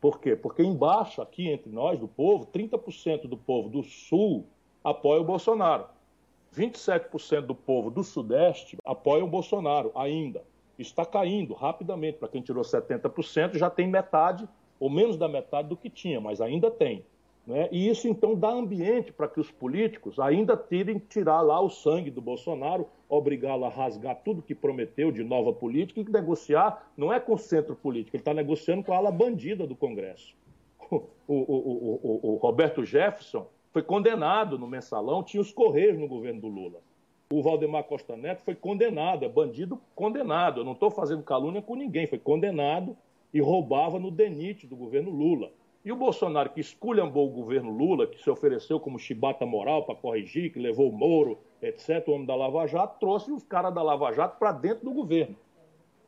[0.00, 0.34] Por quê?
[0.34, 4.46] Porque embaixo, aqui entre nós, do povo, 30% do povo do Sul
[4.82, 5.86] apoia o Bolsonaro.
[6.56, 10.42] 27% do povo do Sudeste apoia o Bolsonaro ainda
[10.78, 12.18] está caindo rapidamente.
[12.18, 16.40] Para quem tirou 70%, já tem metade ou menos da metade do que tinha, mas
[16.40, 17.04] ainda tem.
[17.50, 17.68] Né?
[17.72, 22.08] E isso então dá ambiente para que os políticos ainda tirem tirar lá o sangue
[22.08, 27.18] do Bolsonaro, obrigá-lo a rasgar tudo que prometeu de nova política e negociar não é
[27.18, 30.38] com o centro político, ele está negociando com a ala bandida do Congresso.
[30.90, 36.40] O, o, o, o Roberto Jefferson foi condenado no mensalão, tinha os Correios no governo
[36.40, 36.80] do Lula
[37.32, 40.60] o Valdemar Costa Neto foi condenado, é bandido condenado.
[40.60, 42.96] Eu não estou fazendo calúnia com ninguém, foi condenado
[43.32, 45.52] e roubava no DENIT do governo Lula.
[45.82, 49.94] E o Bolsonaro, que esculhambou o governo Lula, que se ofereceu como chibata moral para
[49.94, 53.82] corrigir, que levou o Moro, etc., o homem da Lava Jato, trouxe os caras da
[53.82, 55.36] Lava Jato para dentro do governo.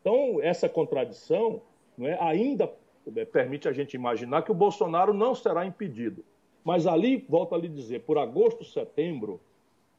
[0.01, 1.63] Então, essa contradição
[1.97, 2.71] não é, ainda
[3.17, 6.23] é, permite a gente imaginar que o Bolsonaro não será impedido.
[6.63, 9.41] Mas ali, volto a lhe dizer, por agosto, setembro,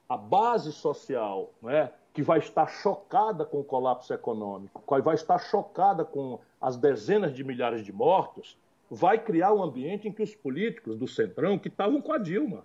[0.07, 5.39] a base social, é, que vai estar chocada com o colapso econômico, que vai estar
[5.39, 8.57] chocada com as dezenas de milhares de mortos,
[8.93, 12.63] vai criar um ambiente em que os políticos do Centrão, que estavam com a Dilma,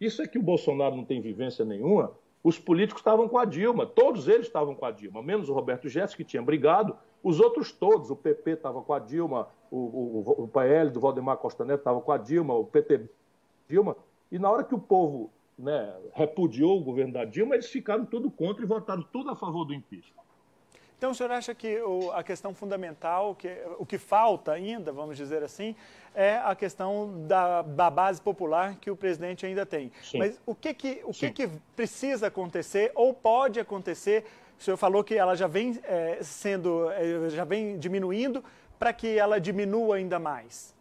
[0.00, 2.12] isso é que o Bolsonaro não tem vivência nenhuma,
[2.42, 5.88] os políticos estavam com a Dilma, todos eles estavam com a Dilma, menos o Roberto
[5.88, 10.44] Jefferson, que tinha brigado, os outros todos, o PP estava com a Dilma, o, o,
[10.44, 13.08] o PL do Valdemar Costa Neto estava com a Dilma, o PT
[13.68, 13.96] Dilma,
[14.32, 18.28] e na hora que o povo né, repudiou o governo da Dilma, eles ficaram tudo
[18.28, 20.23] contra e votaram tudo a favor do impeachment.
[21.04, 25.18] Então, o senhor acha que o, a questão fundamental, que, o que falta ainda, vamos
[25.18, 25.76] dizer assim,
[26.14, 29.92] é a questão da, da base popular que o presidente ainda tem.
[30.02, 30.16] Sim.
[30.16, 34.24] Mas o, que, que, o que, que precisa acontecer ou pode acontecer?
[34.58, 38.42] O senhor falou que ela já vem é, sendo, é, já vem diminuindo,
[38.78, 40.72] para que ela diminua ainda mais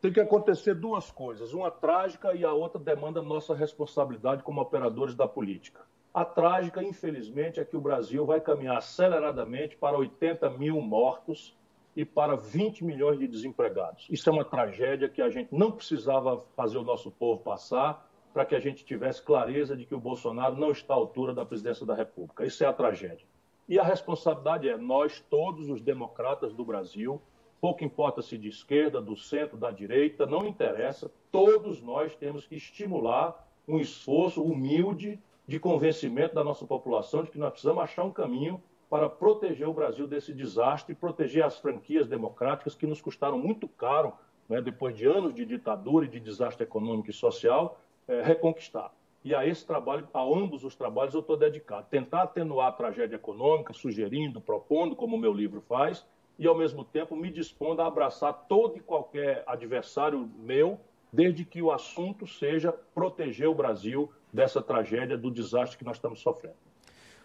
[0.00, 5.14] tem que acontecer duas coisas, uma trágica e a outra demanda nossa responsabilidade como operadores
[5.14, 5.80] da política.
[6.14, 11.58] A trágica, infelizmente, é que o Brasil vai caminhar aceleradamente para 80 mil mortos
[11.96, 14.06] e para 20 milhões de desempregados.
[14.08, 18.44] Isso é uma tragédia que a gente não precisava fazer o nosso povo passar para
[18.44, 21.84] que a gente tivesse clareza de que o Bolsonaro não está à altura da presidência
[21.84, 22.46] da República.
[22.46, 23.26] Isso é a tragédia.
[23.68, 27.20] E a responsabilidade é nós, todos os democratas do Brasil,
[27.60, 32.54] pouco importa se de esquerda, do centro, da direita, não interessa, todos nós temos que
[32.54, 38.10] estimular um esforço humilde de convencimento da nossa população de que nós precisamos achar um
[38.10, 43.38] caminho para proteger o Brasil desse desastre e proteger as franquias democráticas que nos custaram
[43.38, 44.12] muito caro,
[44.48, 48.92] né, depois de anos de ditadura e de desastre econômico e social, é, reconquistar.
[49.24, 51.86] E a esse trabalho, a ambos os trabalhos, eu estou dedicado.
[51.88, 56.06] Tentar atenuar a tragédia econômica, sugerindo, propondo, como o meu livro faz,
[56.38, 60.78] e, ao mesmo tempo, me dispondo a abraçar todo e qualquer adversário meu,
[61.14, 66.18] desde que o assunto seja proteger o Brasil dessa tragédia, do desastre que nós estamos
[66.20, 66.56] sofrendo.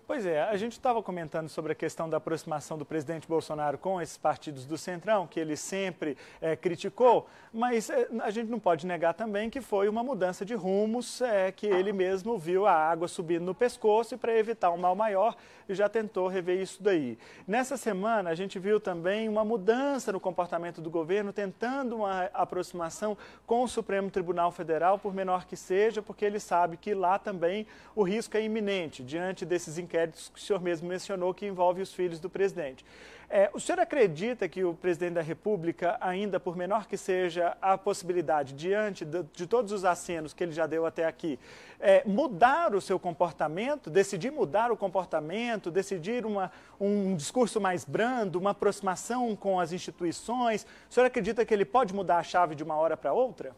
[0.10, 4.02] Pois é, a gente estava comentando sobre a questão da aproximação do presidente Bolsonaro com
[4.02, 8.88] esses partidos do Centrão, que ele sempre é, criticou, mas é, a gente não pode
[8.88, 13.08] negar também que foi uma mudança de rumos, é, que ele mesmo viu a água
[13.08, 15.36] subindo no pescoço e para evitar um mal maior
[15.70, 17.16] já tentou rever isso daí.
[17.48, 23.16] Nessa semana a gente viu também uma mudança no comportamento do governo, tentando uma aproximação
[23.46, 27.68] com o Supremo Tribunal Federal, por menor que seja, porque ele sabe que lá também
[27.96, 31.82] o risco é iminente, diante desses inquéritos inquéritos que o senhor mesmo mencionou que envolve
[31.82, 32.86] os filhos do presidente.
[33.32, 37.78] É, o senhor acredita que o presidente da República, ainda por menor que seja a
[37.78, 41.38] possibilidade, diante de, de todos os acenos que ele já deu até aqui,
[41.80, 48.40] é, mudar o seu comportamento, decidir mudar o comportamento, decidir uma, um discurso mais brando,
[48.40, 50.66] uma aproximação com as instituições?
[50.90, 53.56] O senhor acredita que ele pode mudar a chave de uma hora para outra?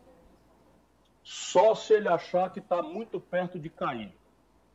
[1.24, 4.12] Só se ele achar que está muito perto de cair.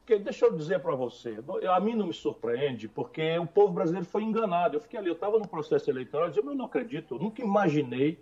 [0.06, 1.36] Porque, deixa eu dizer para você,
[1.68, 4.76] a mim não me surpreende, porque o povo brasileiro foi enganado.
[4.76, 7.18] Eu fiquei ali, eu estava no processo eleitoral, eu dizia, mas eu não acredito, eu
[7.18, 8.16] nunca imaginei,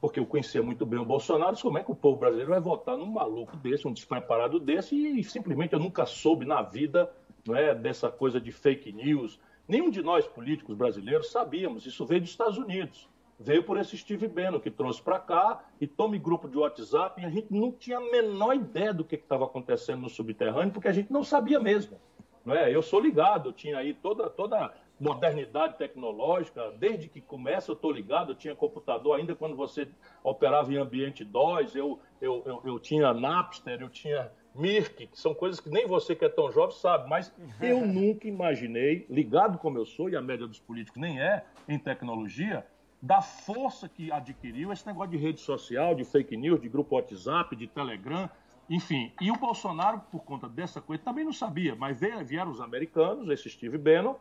[0.00, 2.96] porque eu conhecia muito bem o Bolsonaro, como é que o povo brasileiro vai votar
[2.96, 7.08] num maluco desse, um despreparado desse, e, e simplesmente eu nunca soube na vida
[7.46, 9.38] não é, dessa coisa de fake news.
[9.68, 14.26] Nenhum de nós, políticos brasileiros, sabíamos, isso veio dos Estados Unidos veio por esse Steve
[14.26, 17.98] Bannon, que trouxe para cá e tome grupo de WhatsApp, e a gente não tinha
[17.98, 21.98] a menor ideia do que estava acontecendo no subterrâneo, porque a gente não sabia mesmo.
[22.44, 22.74] Não é?
[22.74, 27.92] Eu sou ligado, eu tinha aí toda, toda modernidade tecnológica, desde que começa eu estou
[27.92, 29.86] ligado, eu tinha computador ainda quando você
[30.24, 35.34] operava em ambiente DOS, eu, eu, eu, eu tinha Napster, eu tinha Mirk, que são
[35.34, 39.78] coisas que nem você que é tão jovem sabe, mas eu nunca imaginei, ligado como
[39.78, 42.66] eu sou, e a média dos políticos nem é, em tecnologia,
[43.00, 47.54] da força que adquiriu esse negócio de rede social, de fake news, de grupo WhatsApp,
[47.54, 48.28] de Telegram,
[48.68, 49.12] enfim.
[49.20, 53.48] E o Bolsonaro, por conta dessa coisa, também não sabia, mas vieram os americanos, esse
[53.48, 54.16] Steve Bannon,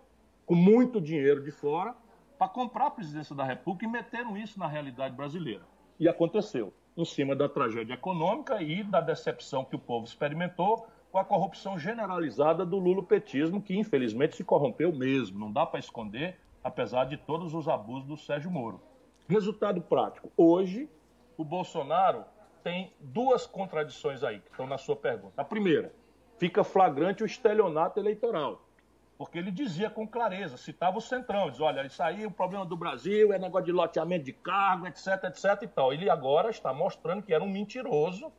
[0.45, 1.95] com muito dinheiro de fora,
[2.37, 5.63] para comprar a presidência da República e meteram isso na realidade brasileira.
[5.99, 11.17] E aconteceu, em cima da tragédia econômica e da decepção que o povo experimentou com
[11.17, 17.05] a corrupção generalizada do lulopetismo, que infelizmente se corrompeu mesmo, não dá para esconder apesar
[17.05, 18.81] de todos os abusos do Sérgio Moro.
[19.27, 20.89] Resultado prático: hoje,
[21.37, 22.25] o Bolsonaro
[22.61, 25.41] tem duas contradições aí que estão na sua pergunta.
[25.41, 25.93] A primeira,
[26.37, 28.61] fica flagrante o estelionato eleitoral.
[29.17, 32.77] Porque ele dizia com clareza, citava o Centrão, diz, olha, isso aí, o problema do
[32.77, 35.91] Brasil é negócio de loteamento de cargo, etc, etc e tal.
[35.91, 38.31] Ele agora está mostrando que era um mentiroso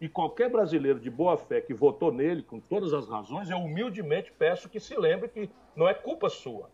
[0.00, 4.30] e qualquer brasileiro de boa fé que votou nele, com todas as razões, eu humildemente
[4.32, 6.68] peço que se lembre que não é culpa sua.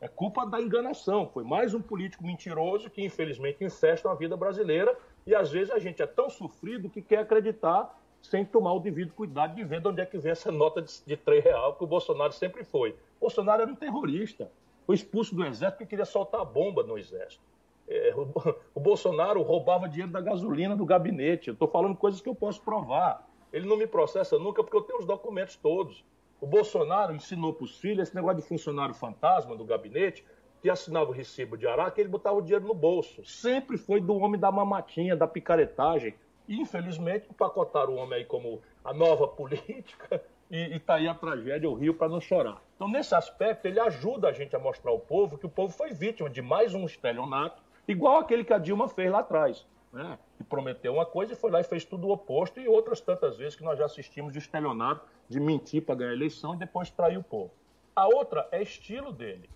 [0.00, 1.28] É culpa da enganação.
[1.28, 4.96] Foi mais um político mentiroso que, infelizmente, infesta a vida brasileira.
[5.26, 9.12] E às vezes a gente é tão sofrido que quer acreditar sem tomar o devido
[9.12, 11.86] cuidado de ver de onde é que vem essa nota de, 3 real que o
[11.86, 12.90] Bolsonaro sempre foi.
[13.18, 14.50] O Bolsonaro era um terrorista.
[14.86, 17.42] Foi expulso do exército porque queria soltar bomba no exército.
[17.88, 18.28] É, o,
[18.74, 21.48] o, Bolsonaro roubava dinheiro da gasolina do gabinete.
[21.48, 23.28] Eu estou falando coisas que eu posso provar.
[23.52, 26.04] Ele não me processa nunca porque eu tenho os documentos todos.
[26.40, 30.24] O Bolsonaro ensinou para os filhos esse negócio de funcionário fantasma do gabinete,
[30.62, 33.24] que assinava o recibo de Araque, ele botava o dinheiro no bolso.
[33.24, 36.14] Sempre foi do homem da mamatinha, da picaretagem.
[36.48, 41.68] E, infelizmente, empacotaram o homem aí como a nova política e está aí a tragédia,
[41.68, 42.60] o Rio, para não chorar.
[42.74, 45.92] Então, nesse aspecto, ele ajuda a gente a mostrar ao povo que o povo foi
[45.92, 49.66] vítima de mais um estelionato, igual aquele que a Dilma fez lá atrás.
[49.92, 50.18] Né?
[50.36, 53.36] Que prometeu uma coisa e foi lá e fez tudo o oposto, e outras tantas
[53.36, 56.90] vezes que nós já assistimos de estelionato de mentir para ganhar a eleição e depois
[56.90, 57.50] trair o povo.
[57.94, 59.50] A outra é estilo dele.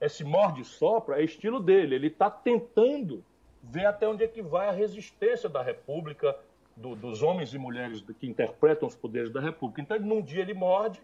[0.00, 1.94] Esse morde sopra é estilo dele.
[1.94, 3.24] Ele está tentando
[3.62, 6.36] ver até onde é que vai a resistência da República,
[6.76, 9.82] do, dos homens e mulheres que interpretam os poderes da República.
[9.82, 11.00] Então, num dia ele morde,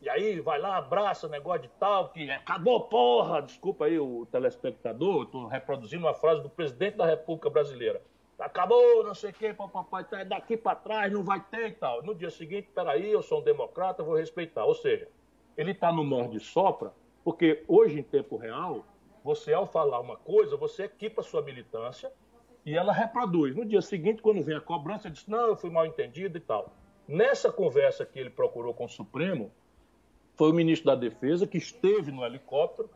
[0.00, 3.40] e aí vai lá, abraça o negócio de tal, que acabou, porra!
[3.42, 8.02] Desculpa aí o telespectador, estou reproduzindo uma frase do presidente da República Brasileira.
[8.38, 12.02] Acabou, não sei o quê, papai, tá daqui para trás, não vai ter e tal.
[12.02, 14.66] No dia seguinte, peraí, eu sou um democrata, vou respeitar.
[14.66, 15.08] Ou seja,
[15.56, 16.92] ele está no morde sopra
[17.24, 18.84] Porque hoje, em tempo real,
[19.24, 22.12] você, ao falar uma coisa, você equipa sua militância
[22.64, 23.56] e ela reproduz.
[23.56, 26.70] No dia seguinte, quando vem a cobrança, diz: não, eu fui mal entendido e tal.
[27.08, 29.50] Nessa conversa que ele procurou com o Supremo,
[30.36, 32.90] foi o ministro da Defesa que esteve no helicóptero.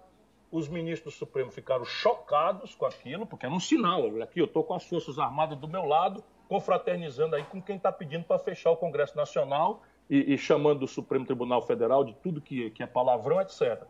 [0.52, 4.20] Os ministros do Supremo ficaram chocados com aquilo, porque era um sinal.
[4.22, 7.90] Aqui eu estou com as Forças Armadas do meu lado, confraternizando aí com quem está
[7.90, 12.40] pedindo para fechar o Congresso Nacional e, e, chamando o Supremo Tribunal Federal de tudo
[12.40, 13.84] que, que é palavrão, etc.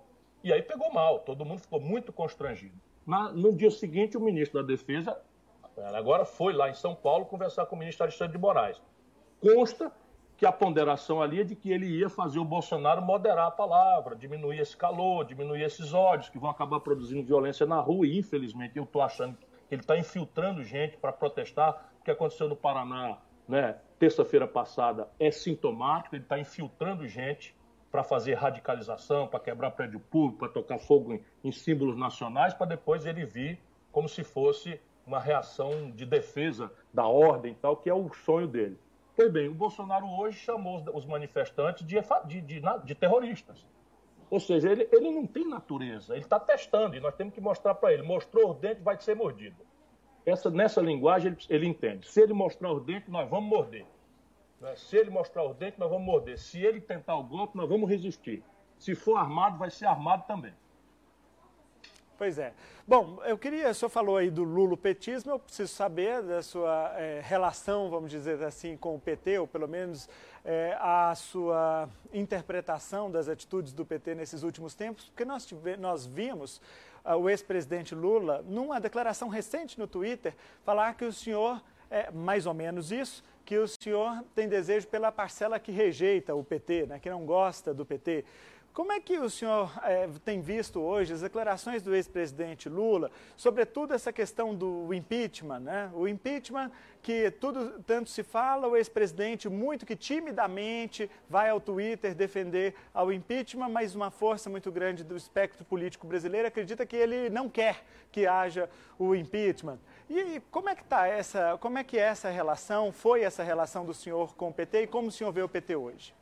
[0.45, 2.75] E aí pegou mal, todo mundo ficou muito constrangido.
[3.07, 5.19] Na, no dia seguinte, o ministro da Defesa
[5.95, 8.81] agora foi lá em São Paulo conversar com o ministro Alexandre de Moraes.
[9.41, 9.91] Consta
[10.41, 14.17] que a ponderação ali é de que ele ia fazer o Bolsonaro moderar a palavra,
[14.17, 18.07] diminuir esse calor, diminuir esses ódios que vão acabar produzindo violência na rua.
[18.07, 21.93] E, infelizmente, eu estou achando que ele está infiltrando gente para protestar.
[22.01, 26.17] O que aconteceu no Paraná, né, terça-feira passada, é sintomático.
[26.17, 27.55] Ele está infiltrando gente
[27.93, 32.69] para fazer radicalização, para quebrar prédio público, para tocar fogo em, em símbolos nacionais, para
[32.69, 33.61] depois ele vir
[33.93, 38.49] como se fosse uma reação de defesa da ordem e tal, que é o sonho
[38.49, 38.79] dele.
[39.21, 43.69] Pois bem, o Bolsonaro hoje chamou os manifestantes de, de, de, de terroristas.
[44.31, 47.75] Ou seja, ele, ele não tem natureza, ele está testando e nós temos que mostrar
[47.75, 48.03] para ele.
[48.03, 49.59] Mostrou o dente, vai ser mordido.
[50.25, 52.09] Essa, nessa linguagem ele, ele entende.
[52.09, 53.85] Se ele mostrar os dentes, nós vamos morder.
[54.59, 54.75] Né?
[54.77, 56.39] Se ele mostrar os dentes, nós vamos morder.
[56.39, 58.43] Se ele tentar o golpe, nós vamos resistir.
[58.79, 60.55] Se for armado, vai ser armado também.
[62.21, 62.53] Pois é.
[62.87, 67.23] Bom, eu queria, o senhor falou aí do lulopetismo, eu preciso saber da sua é,
[67.25, 70.07] relação, vamos dizer assim, com o PT, ou pelo menos
[70.45, 76.05] é, a sua interpretação das atitudes do PT nesses últimos tempos, porque nós, tive, nós
[76.05, 76.61] vimos
[77.07, 81.59] uh, o ex-presidente Lula, numa declaração recente no Twitter, falar que o senhor,
[81.91, 86.45] é mais ou menos isso, que o senhor tem desejo pela parcela que rejeita o
[86.45, 88.27] PT, né, que não gosta do PT.
[88.73, 93.93] Como é que o senhor é, tem visto hoje as declarações do ex-presidente Lula, sobretudo
[93.95, 95.91] essa questão do impeachment, né?
[95.93, 96.71] O impeachment
[97.03, 103.13] que tudo tanto se fala, o ex-presidente muito que timidamente vai ao Twitter defender ao
[103.13, 107.85] impeachment, mas uma força muito grande do espectro político brasileiro acredita que ele não quer
[108.13, 109.81] que haja o impeachment.
[110.09, 113.85] E como é que tá essa, como é que é essa relação, foi essa relação
[113.85, 116.20] do senhor com o PT e como o senhor vê o PT hoje?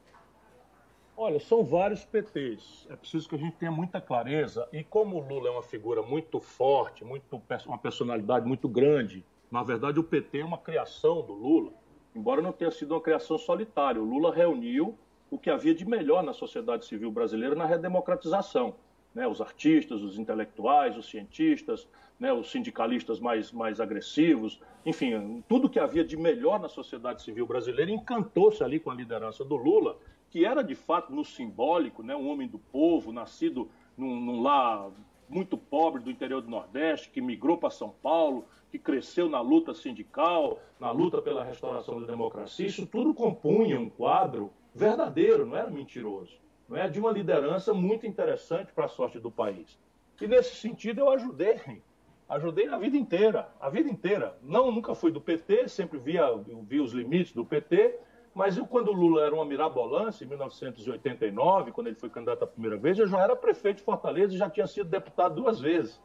[1.21, 2.87] Olha, são vários PTs.
[2.89, 4.69] É preciso que a gente tenha muita clareza.
[4.73, 9.65] E como o Lula é uma figura muito forte, muito, uma personalidade muito grande, na
[9.65, 11.73] verdade o PT é uma criação do Lula,
[12.15, 14.01] embora não tenha sido uma criação solitária.
[14.01, 14.97] O Lula reuniu
[15.29, 18.77] o que havia de melhor na sociedade civil brasileira na redemocratização.
[19.13, 19.27] Né?
[19.27, 21.89] Os artistas, os intelectuais, os cientistas,
[22.21, 22.33] né?
[22.33, 27.91] os sindicalistas mais, mais agressivos, enfim, tudo que havia de melhor na sociedade civil brasileira
[27.91, 29.99] encantou-se ali com a liderança do Lula
[30.31, 34.91] que era de fato no simbólico, né, um homem do povo, nascido num, num lar
[35.29, 39.75] muito pobre do interior do Nordeste, que migrou para São Paulo, que cresceu na luta
[39.75, 45.71] sindical, na luta pela restauração da democracia, isso tudo compunha um quadro verdadeiro, não era
[45.71, 49.79] mentiroso, não é de uma liderança muito interessante para a sorte do país.
[50.21, 51.83] E nesse sentido eu ajudei,
[52.29, 54.37] ajudei a vida inteira, a vida inteira.
[54.43, 56.27] Não nunca fui do PT, sempre via,
[56.63, 57.99] via os limites do PT,
[58.35, 62.47] mas eu, quando o Lula era uma mirabolância, em 1989, quando ele foi candidato a
[62.47, 66.01] primeira vez, eu já era prefeito de Fortaleza e já tinha sido deputado duas vezes.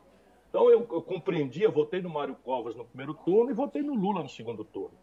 [0.49, 0.88] Então eu,
[1.61, 4.97] eu votei no Mário Covas no primeiro turno e votei no Lula no segundo turno.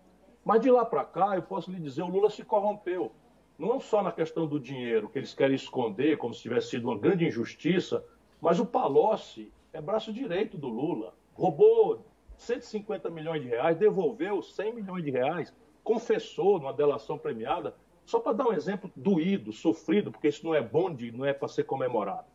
[0.44, 3.12] Mas de lá para cá, eu posso lhe dizer, o Lula se corrompeu.
[3.58, 6.96] Não só na questão do dinheiro, que eles querem esconder como se tivesse sido uma
[6.96, 8.04] grande injustiça,
[8.40, 11.14] mas o Palocci é braço direito do Lula.
[11.34, 12.04] Roubou
[12.38, 15.52] 150 milhões de reais, devolveu 100 milhões de reais
[15.90, 17.74] confessou numa delação premiada,
[18.04, 21.32] só para dar um exemplo doído, sofrido, porque isso não é bom, de, não é
[21.32, 22.28] para ser comemorado.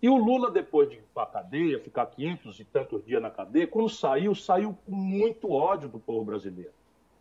[0.00, 3.28] E o Lula, depois de ir para a cadeia, ficar 500 e tantos dias na
[3.30, 6.72] cadeia, quando saiu, saiu com muito ódio do povo brasileiro.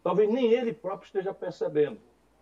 [0.01, 1.99] Talvez nem ele próprio esteja percebendo.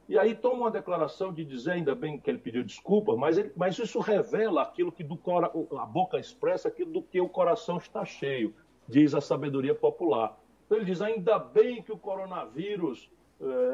[0.07, 3.51] E aí toma uma declaração de dizer, ainda bem que ele pediu desculpa, mas, ele,
[3.55, 7.77] mas isso revela aquilo que do cora, a boca expressa aquilo do que o coração
[7.77, 8.53] está cheio,
[8.87, 10.39] diz a sabedoria popular.
[10.67, 13.09] Então ele diz, ainda bem que o coronavírus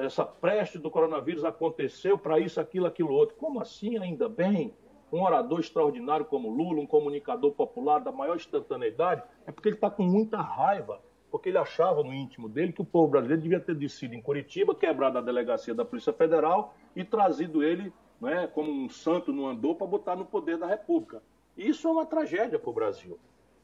[0.04, 3.36] essa preste do coronavírus aconteceu para isso, aquilo, aquilo outro.
[3.36, 4.74] Como assim, ainda bem?
[5.12, 9.90] Um orador extraordinário como Lula, um comunicador popular da maior instantaneidade, é porque ele está
[9.90, 11.02] com muita raiva,
[11.32, 14.76] porque ele achava no íntimo dele que o povo brasileiro devia ter descido em Curitiba,
[14.76, 19.76] quebrado a delegacia da Polícia Federal e trazido ele né, como um santo no andor
[19.76, 21.22] para botar no poder da República.
[21.58, 23.18] Isso é uma tragédia para o Brasil.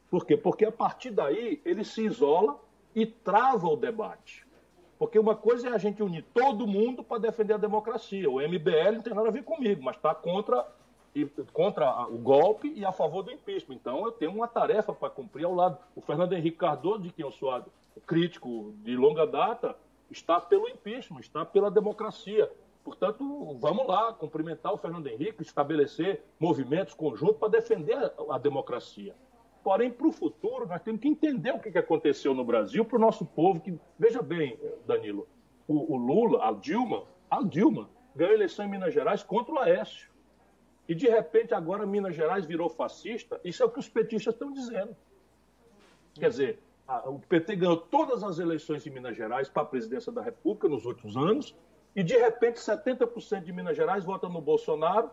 [0.10, 0.36] Por quê?
[0.38, 2.60] Porque a partir daí ele se isola
[2.94, 4.46] e trava o debate.
[5.02, 8.30] Porque uma coisa é a gente unir todo mundo para defender a democracia.
[8.30, 10.64] O MBL não tem nada a ver comigo, mas está contra
[11.52, 13.78] contra o golpe e a favor do impeachment.
[13.78, 15.80] Então eu tenho uma tarefa para cumprir ao lado.
[15.96, 17.66] O Fernando Henrique Cardoso, de quem eu sou
[18.06, 19.76] crítico de longa data,
[20.12, 22.48] está pelo impeachment, está pela democracia.
[22.84, 29.16] Portanto, vamos lá, cumprimentar o Fernando Henrique, estabelecer movimentos conjuntos para defender a democracia.
[29.64, 33.02] Porém, para o futuro, nós temos que entender o que aconteceu no Brasil para o
[33.02, 33.60] nosso povo.
[33.60, 35.28] Que, veja bem, Danilo,
[35.68, 39.60] o, o, Lula, a Dilma, a Dilma ganhou a eleição em Minas Gerais contra o
[39.60, 40.10] Aécio.
[40.88, 43.40] E, de repente, agora Minas Gerais virou fascista.
[43.44, 44.96] Isso é o que os petistas estão dizendo.
[46.16, 50.12] Quer dizer, a, o PT ganhou todas as eleições em Minas Gerais para a presidência
[50.12, 51.56] da República nos últimos anos
[51.96, 55.12] e, de repente, 70% de Minas Gerais vota no Bolsonaro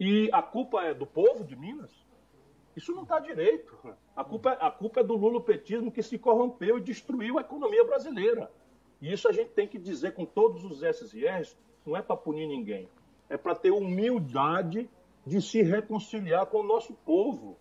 [0.00, 2.03] e a culpa é do povo de Minas?
[2.76, 3.76] Isso não está direito.
[4.16, 8.50] A culpa, a culpa é do lulopetismo que se corrompeu e destruiu a economia brasileira.
[9.00, 12.02] E isso a gente tem que dizer com todos os S e R's, não é
[12.02, 12.88] para punir ninguém.
[13.28, 14.88] É para ter humildade
[15.26, 17.56] de se reconciliar com o nosso povo.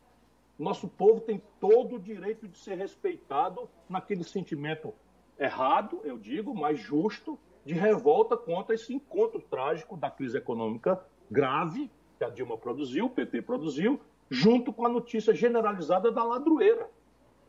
[0.57, 4.93] Nosso povo tem todo o direito de ser respeitado naquele sentimento
[5.37, 11.89] errado, eu digo, mas justo, de revolta contra esse encontro trágico da crise econômica grave
[12.17, 13.99] que a Dilma produziu, o PT produziu,
[14.33, 16.89] junto com a notícia generalizada da ladroeira.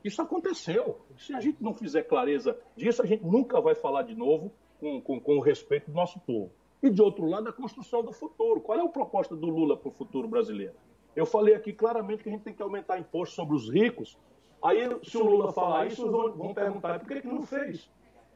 [0.05, 1.01] Isso aconteceu.
[1.17, 5.01] Se a gente não fizer clareza disso, a gente nunca vai falar de novo com,
[5.01, 6.53] com, com o respeito do nosso povo.
[6.83, 8.61] E, de outro lado, a construção do futuro.
[8.61, 10.75] Qual é a proposta do Lula para o futuro brasileiro?
[11.17, 14.19] Eu falei aqui claramente que a gente tem que aumentar imposto sobre os ricos.
[14.63, 17.91] Aí, se o Lula falar isso, vão, vão perguntar por que, que não fez?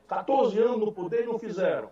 [0.07, 1.90] 14 anos no poder e não fizeram.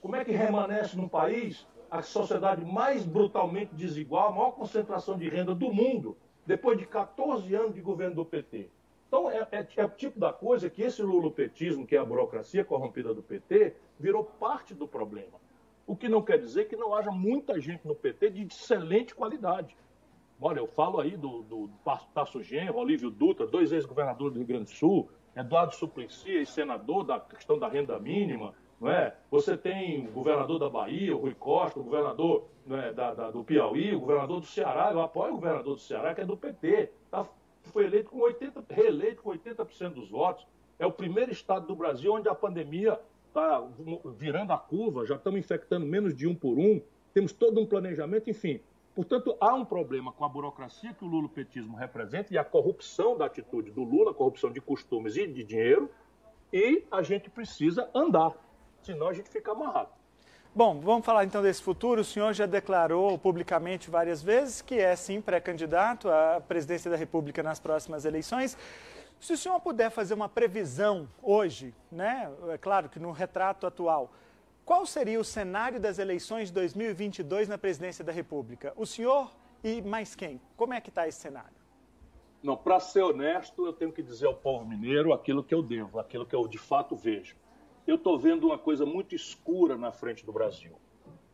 [0.00, 5.28] Como é que remanesce num país a sociedade mais brutalmente desigual, a maior concentração de
[5.28, 6.16] renda do mundo,
[6.46, 8.68] depois de 14 anos de governo do PT?
[9.08, 12.64] Então, é, é, é o tipo da coisa que esse lulopetismo, que é a burocracia
[12.64, 15.38] corrompida do PT, virou parte do problema.
[15.86, 19.74] O que não quer dizer que não haja muita gente no PT de excelente qualidade.
[20.40, 21.70] Olha, eu falo aí do, do
[22.14, 27.18] Tasso Genro, Olívio Dutra, dois ex-governadores do Rio Grande do Sul, Eduardo Suplicy, ex-senador da
[27.18, 29.14] questão da renda mínima, não é?
[29.30, 33.42] Você tem o governador da Bahia, o Rui Costa, o governador é, da, da, do
[33.42, 36.90] Piauí, o governador do Ceará, eu apoio o governador do Ceará, que é do PT,
[37.10, 37.26] tá,
[37.64, 40.46] foi eleito com 80, reeleito com 80% dos votos.
[40.78, 43.62] É o primeiro estado do Brasil onde a pandemia está
[44.16, 46.80] virando a curva, já estamos infectando menos de um por um,
[47.12, 48.60] temos todo um planejamento, enfim.
[48.94, 53.26] Portanto, há um problema com a burocracia que o lulopetismo representa e a corrupção da
[53.26, 55.88] atitude do Lula, corrupção de costumes e de dinheiro,
[56.52, 58.32] e a gente precisa andar,
[58.82, 59.90] senão a gente fica amarrado.
[60.54, 62.00] Bom, vamos falar então desse futuro.
[62.00, 67.42] O senhor já declarou publicamente várias vezes que é sim pré-candidato à presidência da República
[67.42, 68.56] nas próximas eleições.
[69.20, 74.10] Se o senhor puder fazer uma previsão hoje, né, é claro que no retrato atual,
[74.64, 78.72] qual seria o cenário das eleições de 2022 na presidência da República?
[78.76, 80.40] O senhor e mais quem?
[80.56, 81.56] Como é que está esse cenário?
[82.42, 85.98] Não, para ser honesto, eu tenho que dizer ao povo mineiro aquilo que eu devo,
[85.98, 87.36] aquilo que eu de fato vejo.
[87.88, 90.72] Eu estou vendo uma coisa muito escura na frente do Brasil.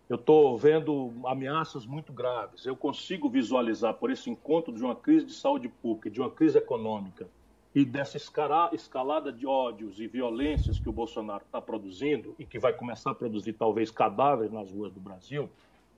[0.09, 2.65] Eu estou vendo ameaças muito graves.
[2.65, 6.57] Eu consigo visualizar por esse encontro de uma crise de saúde pública, de uma crise
[6.57, 7.29] econômica,
[7.75, 12.73] e dessa escalada de ódios e violências que o Bolsonaro está produzindo e que vai
[12.73, 15.51] começar a produzir talvez cadáveres nas ruas do Brasil,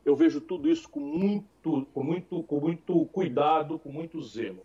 [0.06, 4.62] eu vejo tudo isso com muito, com muito, com muito cuidado, com muito zelo.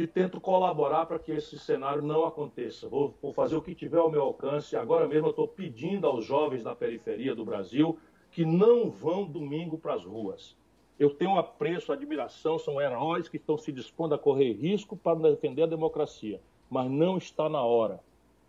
[0.00, 2.88] E tento colaborar para que esse cenário não aconteça.
[2.88, 4.76] Vou, vou fazer o que tiver ao meu alcance.
[4.76, 7.98] Agora mesmo eu estou pedindo aos jovens da periferia do Brasil
[8.30, 10.56] que não vão domingo para as ruas.
[10.98, 15.64] Eu tenho apreço, admiração, são heróis que estão se dispondo a correr risco para defender
[15.64, 16.40] a democracia
[16.70, 18.00] mas não está na hora.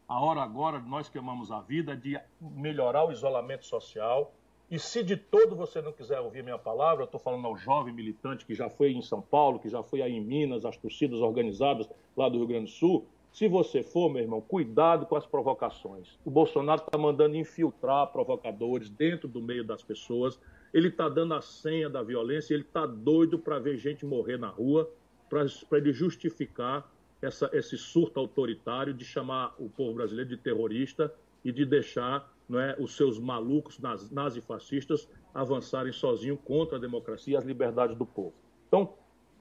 [0.08, 4.32] A hora agora, nós que amamos a vida, de melhorar o isolamento social.
[4.72, 7.94] E se de todo você não quiser ouvir minha palavra, eu estou falando ao jovem
[7.94, 11.20] militante que já foi em São Paulo, que já foi aí em Minas, as torcidas
[11.20, 13.06] organizadas lá do Rio Grande do Sul.
[13.34, 16.18] Se você for, meu irmão, cuidado com as provocações.
[16.24, 20.40] O Bolsonaro está mandando infiltrar provocadores dentro do meio das pessoas.
[20.74, 22.54] Ele está dando a senha da violência.
[22.54, 24.90] Ele está doido para ver gente morrer na rua,
[25.30, 26.90] para ele justificar
[27.22, 31.14] essa, esse surto autoritário de chamar o povo brasileiro de terrorista
[31.44, 33.80] e de deixar não é, os seus malucos
[34.12, 38.34] nazifascistas avançarem sozinhos contra a democracia e as liberdades do povo.
[38.68, 38.94] Então,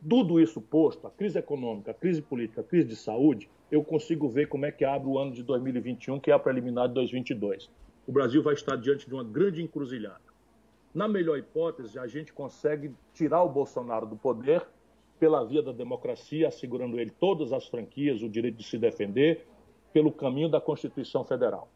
[0.08, 4.28] tudo isso posto, a crise econômica, a crise política, a crise de saúde, eu consigo
[4.28, 7.70] ver como é que abre o ano de 2021, que é a preliminar de 2022.
[8.06, 10.30] O Brasil vai estar diante de uma grande encruzilhada.
[10.94, 14.66] Na melhor hipótese, a gente consegue tirar o Bolsonaro do poder
[15.18, 19.46] pela via da democracia, assegurando ele todas as franquias, o direito de se defender,
[19.92, 21.68] pelo caminho da Constituição Federal.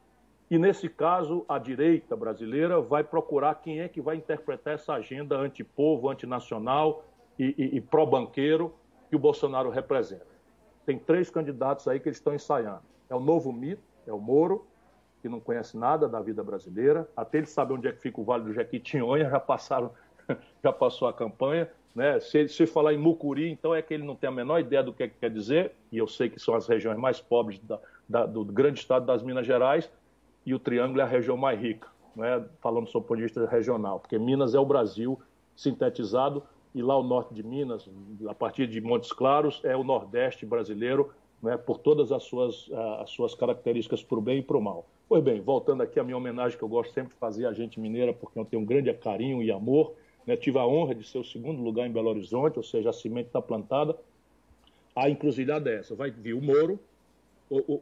[0.54, 5.36] E nesse caso, a direita brasileira vai procurar quem é que vai interpretar essa agenda
[5.36, 7.04] antipovo, antinacional,
[7.36, 8.72] e, e, e pró-banqueiro
[9.10, 10.28] que o Bolsonaro representa.
[10.86, 12.82] Tem três candidatos aí que eles estão ensaiando.
[13.10, 14.64] É o novo mito, é o Moro,
[15.20, 18.24] que não conhece nada da vida brasileira, até ele sabe onde é que fica o
[18.24, 19.90] Vale do Jequitinhonha, já passaram,
[20.62, 21.68] já passou a campanha.
[21.92, 22.20] Né?
[22.20, 24.92] Se, se falar em Mucuri, então é que ele não tem a menor ideia do
[24.92, 27.80] que, é que quer dizer, e eu sei que são as regiões mais pobres da,
[28.08, 29.90] da, do grande estado das Minas Gerais,
[30.46, 32.44] e o Triângulo é a região mais rica, né?
[32.60, 35.18] falando sob o ponto de vista regional, porque Minas é o Brasil
[35.56, 36.42] sintetizado,
[36.74, 37.88] e lá o norte de Minas,
[38.28, 41.56] a partir de Montes Claros, é o nordeste brasileiro, né?
[41.56, 42.68] por todas as suas,
[43.00, 44.84] as suas características para o bem e para o mal.
[45.08, 47.78] Pois bem, voltando aqui à minha homenagem que eu gosto sempre de fazer à gente
[47.78, 49.94] mineira, porque eu tenho um grande carinho e amor,
[50.26, 50.36] né?
[50.36, 53.28] tive a honra de ser o segundo lugar em Belo Horizonte, ou seja, a semente
[53.28, 53.96] está plantada.
[54.96, 56.80] A encruzilhada é essa, vai vir o Moro,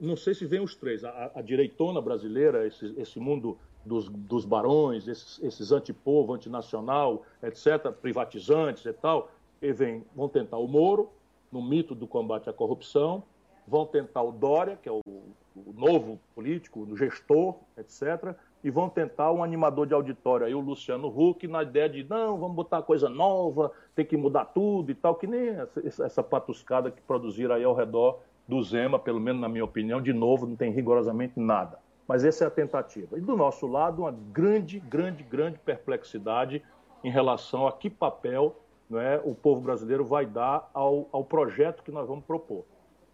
[0.00, 4.44] não sei se vem os três, a, a direitona brasileira, esse, esse mundo dos, dos,
[4.44, 11.10] barões, esses, esses antipovo, antinacional, etc., privatizantes e tal, e vem, vão tentar o Moro,
[11.50, 13.22] no mito do combate à corrupção,
[13.66, 18.34] vão tentar o Dória, que é o, o novo político, o gestor, etc.,
[18.64, 22.38] e vão tentar um animador de auditório aí, o Luciano Huck, na ideia de, não,
[22.38, 26.90] vamos botar coisa nova, tem que mudar tudo e tal, que nem essa, essa patuscada
[26.90, 28.20] que produziram aí ao redor
[28.52, 31.78] do Zema, pelo menos na minha opinião, de novo, não tem rigorosamente nada.
[32.06, 33.16] Mas essa é a tentativa.
[33.16, 36.62] E do nosso lado, uma grande, grande, grande perplexidade
[37.02, 38.54] em relação a que papel
[38.90, 42.66] não é, o povo brasileiro vai dar ao, ao projeto que nós vamos propor.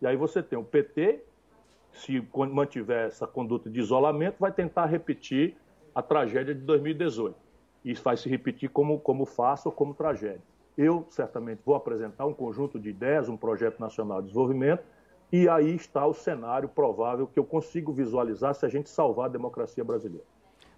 [0.03, 1.23] E aí você tem o PT,
[1.93, 2.21] se
[2.53, 5.57] mantiver essa conduta de isolamento, vai tentar repetir
[5.95, 7.37] a tragédia de 2018.
[7.85, 10.43] E isso vai se repetir como, como farsa ou como tragédia.
[10.77, 14.83] Eu, certamente, vou apresentar um conjunto de ideias, um projeto nacional de desenvolvimento,
[15.31, 19.29] e aí está o cenário provável que eu consigo visualizar se a gente salvar a
[19.29, 20.25] democracia brasileira.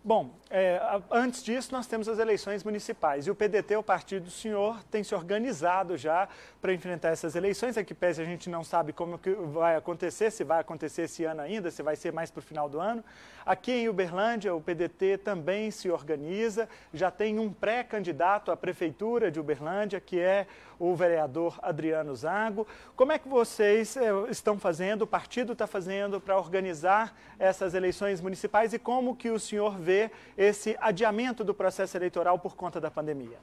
[0.02, 0.80] Bom, é,
[1.10, 3.26] antes disso, nós temos as eleições municipais.
[3.26, 6.26] E o PDT, o partido do senhor, tem se organizado já
[6.58, 7.76] para enfrentar essas eleições.
[7.76, 11.42] Aqui, pese a gente não sabe como que vai acontecer, se vai acontecer esse ano
[11.42, 13.04] ainda, se vai ser mais para o final do ano.
[13.44, 19.38] Aqui em Uberlândia, o PDT também se organiza, já tem um pré-candidato à prefeitura de
[19.38, 20.46] Uberlândia, que é
[20.80, 22.66] o vereador Adriano Zago.
[22.96, 28.20] Como é que vocês é, estão fazendo, o partido está fazendo para organizar essas eleições
[28.20, 32.80] municipais e como que o senhor vê vê esse adiamento do processo eleitoral por conta
[32.80, 33.38] da pandemia?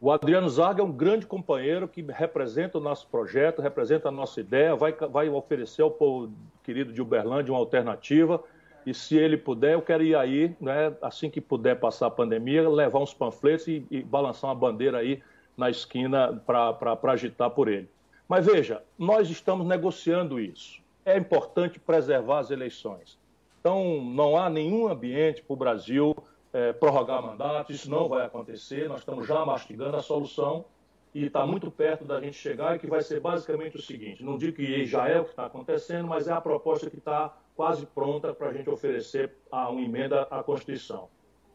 [0.00, 4.40] O Adriano Zaga é um grande companheiro que representa o nosso projeto, representa a nossa
[4.40, 6.32] ideia, vai, vai oferecer ao povo
[6.62, 8.40] querido de Uberlândia uma alternativa.
[8.86, 12.68] E se ele puder, eu quero ir aí, né, assim que puder passar a pandemia,
[12.68, 15.20] levar uns panfletos e, e balançar uma bandeira aí
[15.58, 17.90] na esquina para agitar por ele.
[18.28, 20.80] Mas veja, nós estamos negociando isso.
[21.04, 23.18] É importante preservar as eleições.
[23.60, 26.16] Então, não há nenhum ambiente para o Brasil
[26.52, 28.88] é, prorrogar mandatos, isso não vai acontecer.
[28.88, 30.64] Nós estamos já mastigando a solução
[31.12, 34.56] e está muito perto da gente chegar que vai ser basicamente o seguinte: não digo
[34.56, 38.32] que já é o que está acontecendo, mas é a proposta que está quase pronta
[38.32, 41.08] para a gente oferecer a uma emenda à Constituição.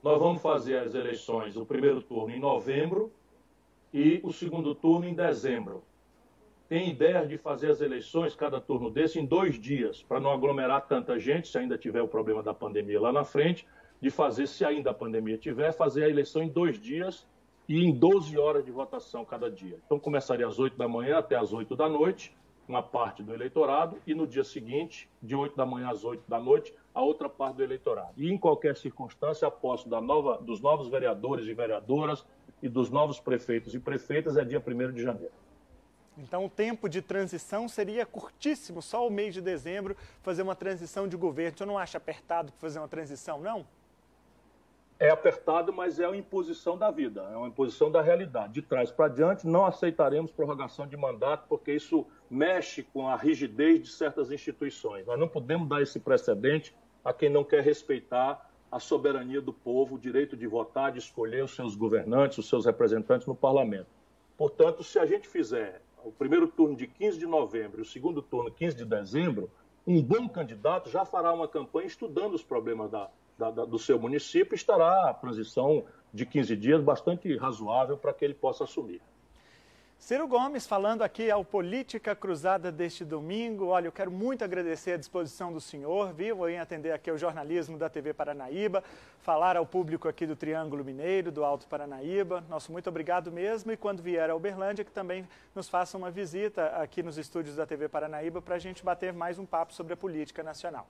[0.03, 3.11] Nós vamos fazer as eleições, o primeiro turno em novembro
[3.93, 5.83] e o segundo turno em dezembro
[6.67, 10.87] tem ideia de fazer as eleições, cada turno desse, em dois dias, para não aglomerar
[10.87, 13.67] tanta gente, se ainda tiver o problema da pandemia lá na frente,
[14.01, 17.27] de fazer, se ainda a pandemia tiver, fazer a eleição em dois dias
[17.69, 19.77] e em 12 horas de votação cada dia.
[19.85, 22.35] Então começaria às 8 da manhã até às 8 da noite,
[22.67, 26.39] uma parte do eleitorado, e no dia seguinte, de 8 da manhã às 8 da
[26.39, 28.13] noite, a outra parte do eleitorado.
[28.17, 32.25] E em qualquer circunstância, a posse da nova, dos novos vereadores e vereadoras
[32.63, 35.33] e dos novos prefeitos e prefeitas é dia 1 de janeiro.
[36.17, 41.05] Então, o tempo de transição seria curtíssimo, só o mês de dezembro fazer uma transição
[41.05, 41.57] de governo.
[41.57, 43.67] Você não acha apertado fazer uma transição, não?
[44.97, 48.53] É apertado, mas é uma imposição da vida, é uma imposição da realidade.
[48.53, 53.81] De trás para diante, não aceitaremos prorrogação de mandato, porque isso mexe com a rigidez
[53.81, 55.05] de certas instituições.
[55.05, 59.95] Nós não podemos dar esse precedente a quem não quer respeitar a soberania do povo,
[59.95, 63.85] o direito de votar, de escolher os seus governantes, os seus representantes no parlamento.
[64.35, 68.19] Portanto, se a gente fizer o primeiro turno de 15 de novembro e o segundo
[68.19, 69.47] turno 15 de dezembro,
[69.85, 73.99] um bom candidato já fará uma campanha estudando os problemas da, da, da, do seu
[73.99, 79.03] município e estará a transição de 15 dias bastante razoável para que ele possa assumir.
[80.03, 83.67] Ciro Gomes falando aqui ao Política Cruzada deste domingo.
[83.67, 87.77] Olha, eu quero muito agradecer a disposição do senhor, viu, em atender aqui o jornalismo
[87.77, 88.83] da TV Paranaíba,
[89.21, 92.43] falar ao público aqui do Triângulo Mineiro, do Alto Paranaíba.
[92.49, 95.25] Nosso muito obrigado mesmo e quando vier a Uberlândia, que também
[95.55, 99.39] nos faça uma visita aqui nos estúdios da TV Paranaíba para a gente bater mais
[99.39, 100.85] um papo sobre a política nacional.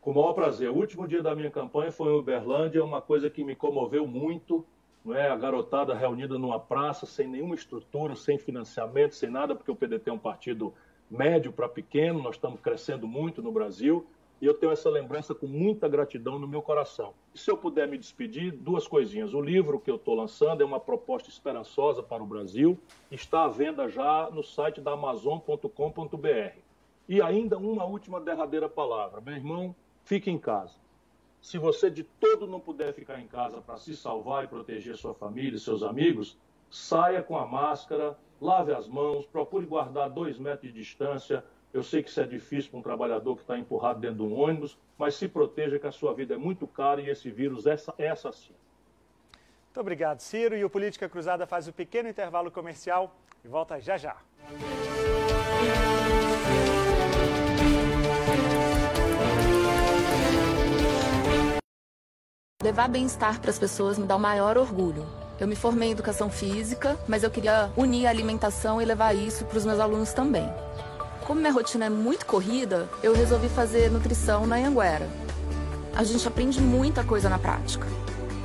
[0.00, 0.70] Com o maior prazer.
[0.70, 4.64] O último dia da minha campanha foi em Uberlândia, uma coisa que me comoveu muito
[5.04, 5.28] não é?
[5.28, 10.08] a garotada reunida numa praça, sem nenhuma estrutura, sem financiamento, sem nada, porque o PDT
[10.08, 10.72] é um partido
[11.10, 14.06] médio para pequeno, nós estamos crescendo muito no Brasil,
[14.40, 17.14] e eu tenho essa lembrança com muita gratidão no meu coração.
[17.34, 19.32] E se eu puder me despedir, duas coisinhas.
[19.32, 22.78] O livro que eu estou lançando é uma proposta esperançosa para o Brasil,
[23.10, 26.58] está à venda já no site da Amazon.com.br.
[27.08, 29.20] E ainda uma última derradeira palavra.
[29.20, 29.74] Meu irmão,
[30.04, 30.83] fique em casa.
[31.44, 35.12] Se você de todo não puder ficar em casa para se salvar e proteger sua
[35.12, 36.38] família e seus amigos,
[36.70, 41.44] saia com a máscara, lave as mãos, procure guardar dois metros de distância.
[41.70, 44.34] Eu sei que isso é difícil para um trabalhador que está empurrado dentro de um
[44.34, 47.76] ônibus, mas se proteja que a sua vida é muito cara e esse vírus é,
[47.98, 48.56] é assassino.
[49.66, 50.56] Muito obrigado, Ciro.
[50.56, 53.14] E o Política Cruzada faz o um pequeno intervalo comercial
[53.44, 54.16] e volta já já.
[62.64, 65.06] Levar bem-estar para as pessoas me dá o maior orgulho.
[65.38, 69.44] Eu me formei em educação física, mas eu queria unir a alimentação e levar isso
[69.44, 70.50] para os meus alunos também.
[71.26, 75.06] Como minha rotina é muito corrida, eu resolvi fazer nutrição na Anguera.
[75.94, 77.86] A gente aprende muita coisa na prática.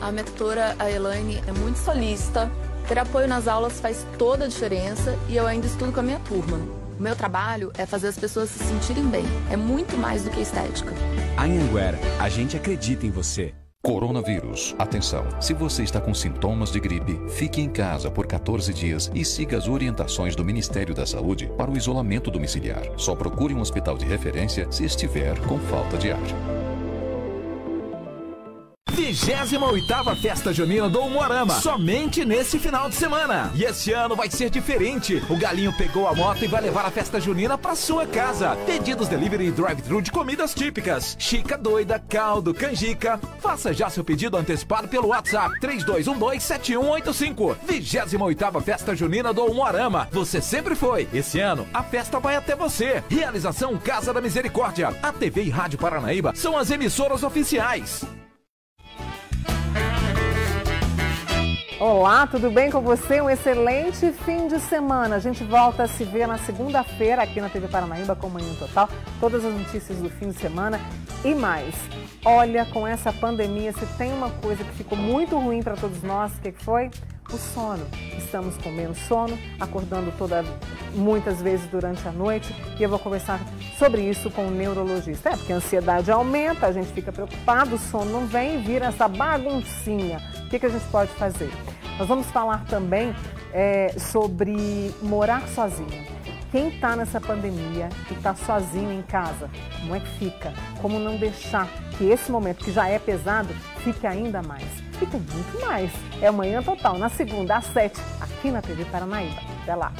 [0.02, 2.52] A minha tutora, a Elaine, é muito solícita.
[2.90, 6.20] Ter apoio nas aulas faz toda a diferença e eu ainda estudo com a minha
[6.28, 6.58] turma.
[7.00, 9.24] O meu trabalho é fazer as pessoas se sentirem bem.
[9.50, 10.92] É muito mais do que estética.
[11.38, 13.54] A Anguera, a gente acredita em você.
[13.82, 14.76] Coronavírus.
[14.78, 15.26] Atenção!
[15.42, 19.58] Se você está com sintomas de gripe, fique em casa por 14 dias e siga
[19.58, 22.84] as orientações do Ministério da Saúde para o isolamento domiciliar.
[22.98, 26.69] Só procure um hospital de referência se estiver com falta de ar.
[29.00, 33.50] 28ª Festa Junina do Umuarama, somente nesse final de semana.
[33.56, 35.24] E esse ano vai ser diferente.
[35.30, 38.58] O Galinho pegou a moto e vai levar a Festa Junina para sua casa.
[38.66, 41.16] Pedidos delivery e drive-thru de comidas típicas.
[41.18, 43.18] Chica doida, caldo, canjica.
[43.40, 47.56] Faça já seu pedido antecipado pelo WhatsApp 32127185.
[47.66, 50.10] 28ª Festa Junina do Umuarama.
[50.12, 51.08] Você sempre foi.
[51.14, 53.02] Esse ano a festa vai até você.
[53.10, 54.94] Realização Casa da Misericórdia.
[55.02, 58.06] A TV e Rádio Paranaíba são as emissoras oficiais.
[61.80, 63.22] Olá, tudo bem com você?
[63.22, 65.16] Um excelente fim de semana.
[65.16, 68.90] A gente volta a se ver na segunda-feira aqui na TV Paranaíba com Manhã Total.
[69.18, 70.78] Todas as notícias do fim de semana
[71.24, 71.74] e mais.
[72.26, 76.34] Olha, com essa pandemia, se tem uma coisa que ficou muito ruim para todos nós,
[76.34, 76.92] o que foi?
[77.32, 77.88] O sono.
[78.18, 80.44] Estamos com menos sono, acordando toda,
[80.94, 83.40] muitas vezes durante a noite e eu vou conversar
[83.78, 85.30] sobre isso com o neurologista.
[85.30, 88.88] É, porque a ansiedade aumenta, a gente fica preocupado, o sono não vem e vira
[88.88, 90.20] essa baguncinha.
[90.50, 91.52] O que, que a gente pode fazer?
[92.00, 93.16] Nós vamos falar também
[93.54, 96.08] é, sobre morar sozinho.
[96.52, 99.48] Quem está nessa pandemia e está sozinho em casa,
[99.80, 100.52] como é que fica?
[100.82, 104.66] Como não deixar que esse momento, que já é pesado, fique ainda mais?
[104.98, 105.92] Tem muito mais.
[106.20, 109.40] É amanhã total, na segunda às sete, aqui na TV Paranaíba.
[109.62, 109.94] Até lá.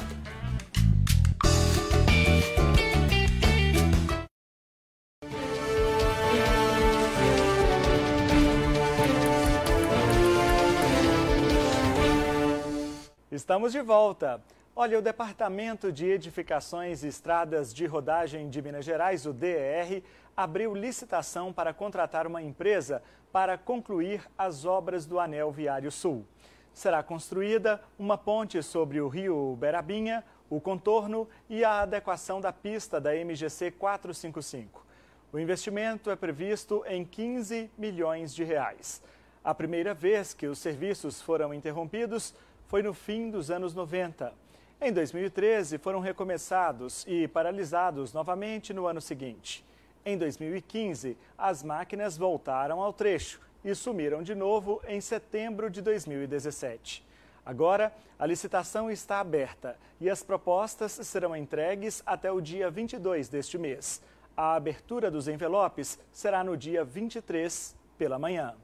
[13.30, 14.42] Estamos de volta.
[14.74, 20.02] Olha, o Departamento de Edificações e Estradas de Rodagem de Minas Gerais, o DER,
[20.36, 23.00] abriu licitação para contratar uma empresa
[23.30, 26.26] para concluir as obras do Anel Viário Sul.
[26.74, 33.00] Será construída uma ponte sobre o rio Berabinha, o contorno e a adequação da pista
[33.00, 34.84] da MGC 455.
[35.32, 39.00] O investimento é previsto em 15 milhões de reais.
[39.42, 42.34] A primeira vez que os serviços foram interrompidos
[42.70, 44.32] foi no fim dos anos 90.
[44.80, 49.64] Em 2013, foram recomeçados e paralisados novamente no ano seguinte.
[50.06, 57.04] Em 2015, as máquinas voltaram ao trecho e sumiram de novo em setembro de 2017.
[57.44, 63.58] Agora, a licitação está aberta e as propostas serão entregues até o dia 22 deste
[63.58, 64.00] mês.
[64.36, 68.54] A abertura dos envelopes será no dia 23, pela manhã.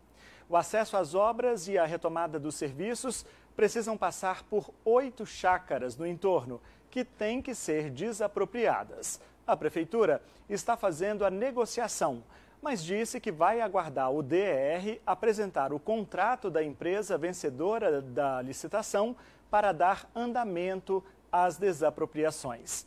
[0.48, 3.26] O acesso às obras e a retomada dos serviços
[3.56, 9.20] precisam passar por oito chácaras no entorno, que têm que ser desapropriadas.
[9.46, 12.22] A Prefeitura está fazendo a negociação,
[12.60, 19.16] mas disse que vai aguardar o DER apresentar o contrato da empresa vencedora da licitação
[19.50, 22.86] para dar andamento às desapropriações.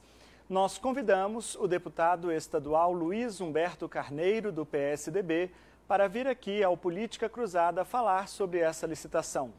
[0.49, 5.51] Nós convidamos o deputado estadual Luiz Humberto Carneiro, do PSDB,
[5.87, 9.53] para vir aqui ao Política Cruzada falar sobre essa licitação.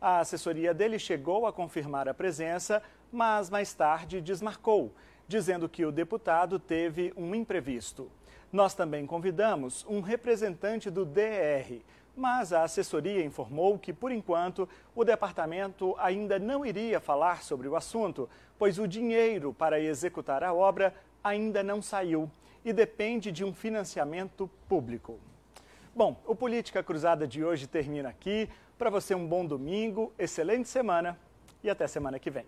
[0.00, 2.82] A assessoria dele chegou a confirmar a presença,
[3.12, 4.94] mas mais tarde desmarcou,
[5.28, 8.10] dizendo que o deputado teve um imprevisto.
[8.52, 11.82] Nós também convidamos um representante do DR
[12.20, 17.74] mas a assessoria informou que, por enquanto, o departamento ainda não iria falar sobre o
[17.74, 18.28] assunto,
[18.58, 20.94] pois o dinheiro para executar a obra
[21.24, 22.30] ainda não saiu
[22.64, 25.18] e depende de um financiamento público.
[25.94, 28.48] Bom, o Política Cruzada de hoje termina aqui.
[28.80, 31.18] Para você, um bom domingo, excelente semana
[31.62, 32.46] e até semana que vem.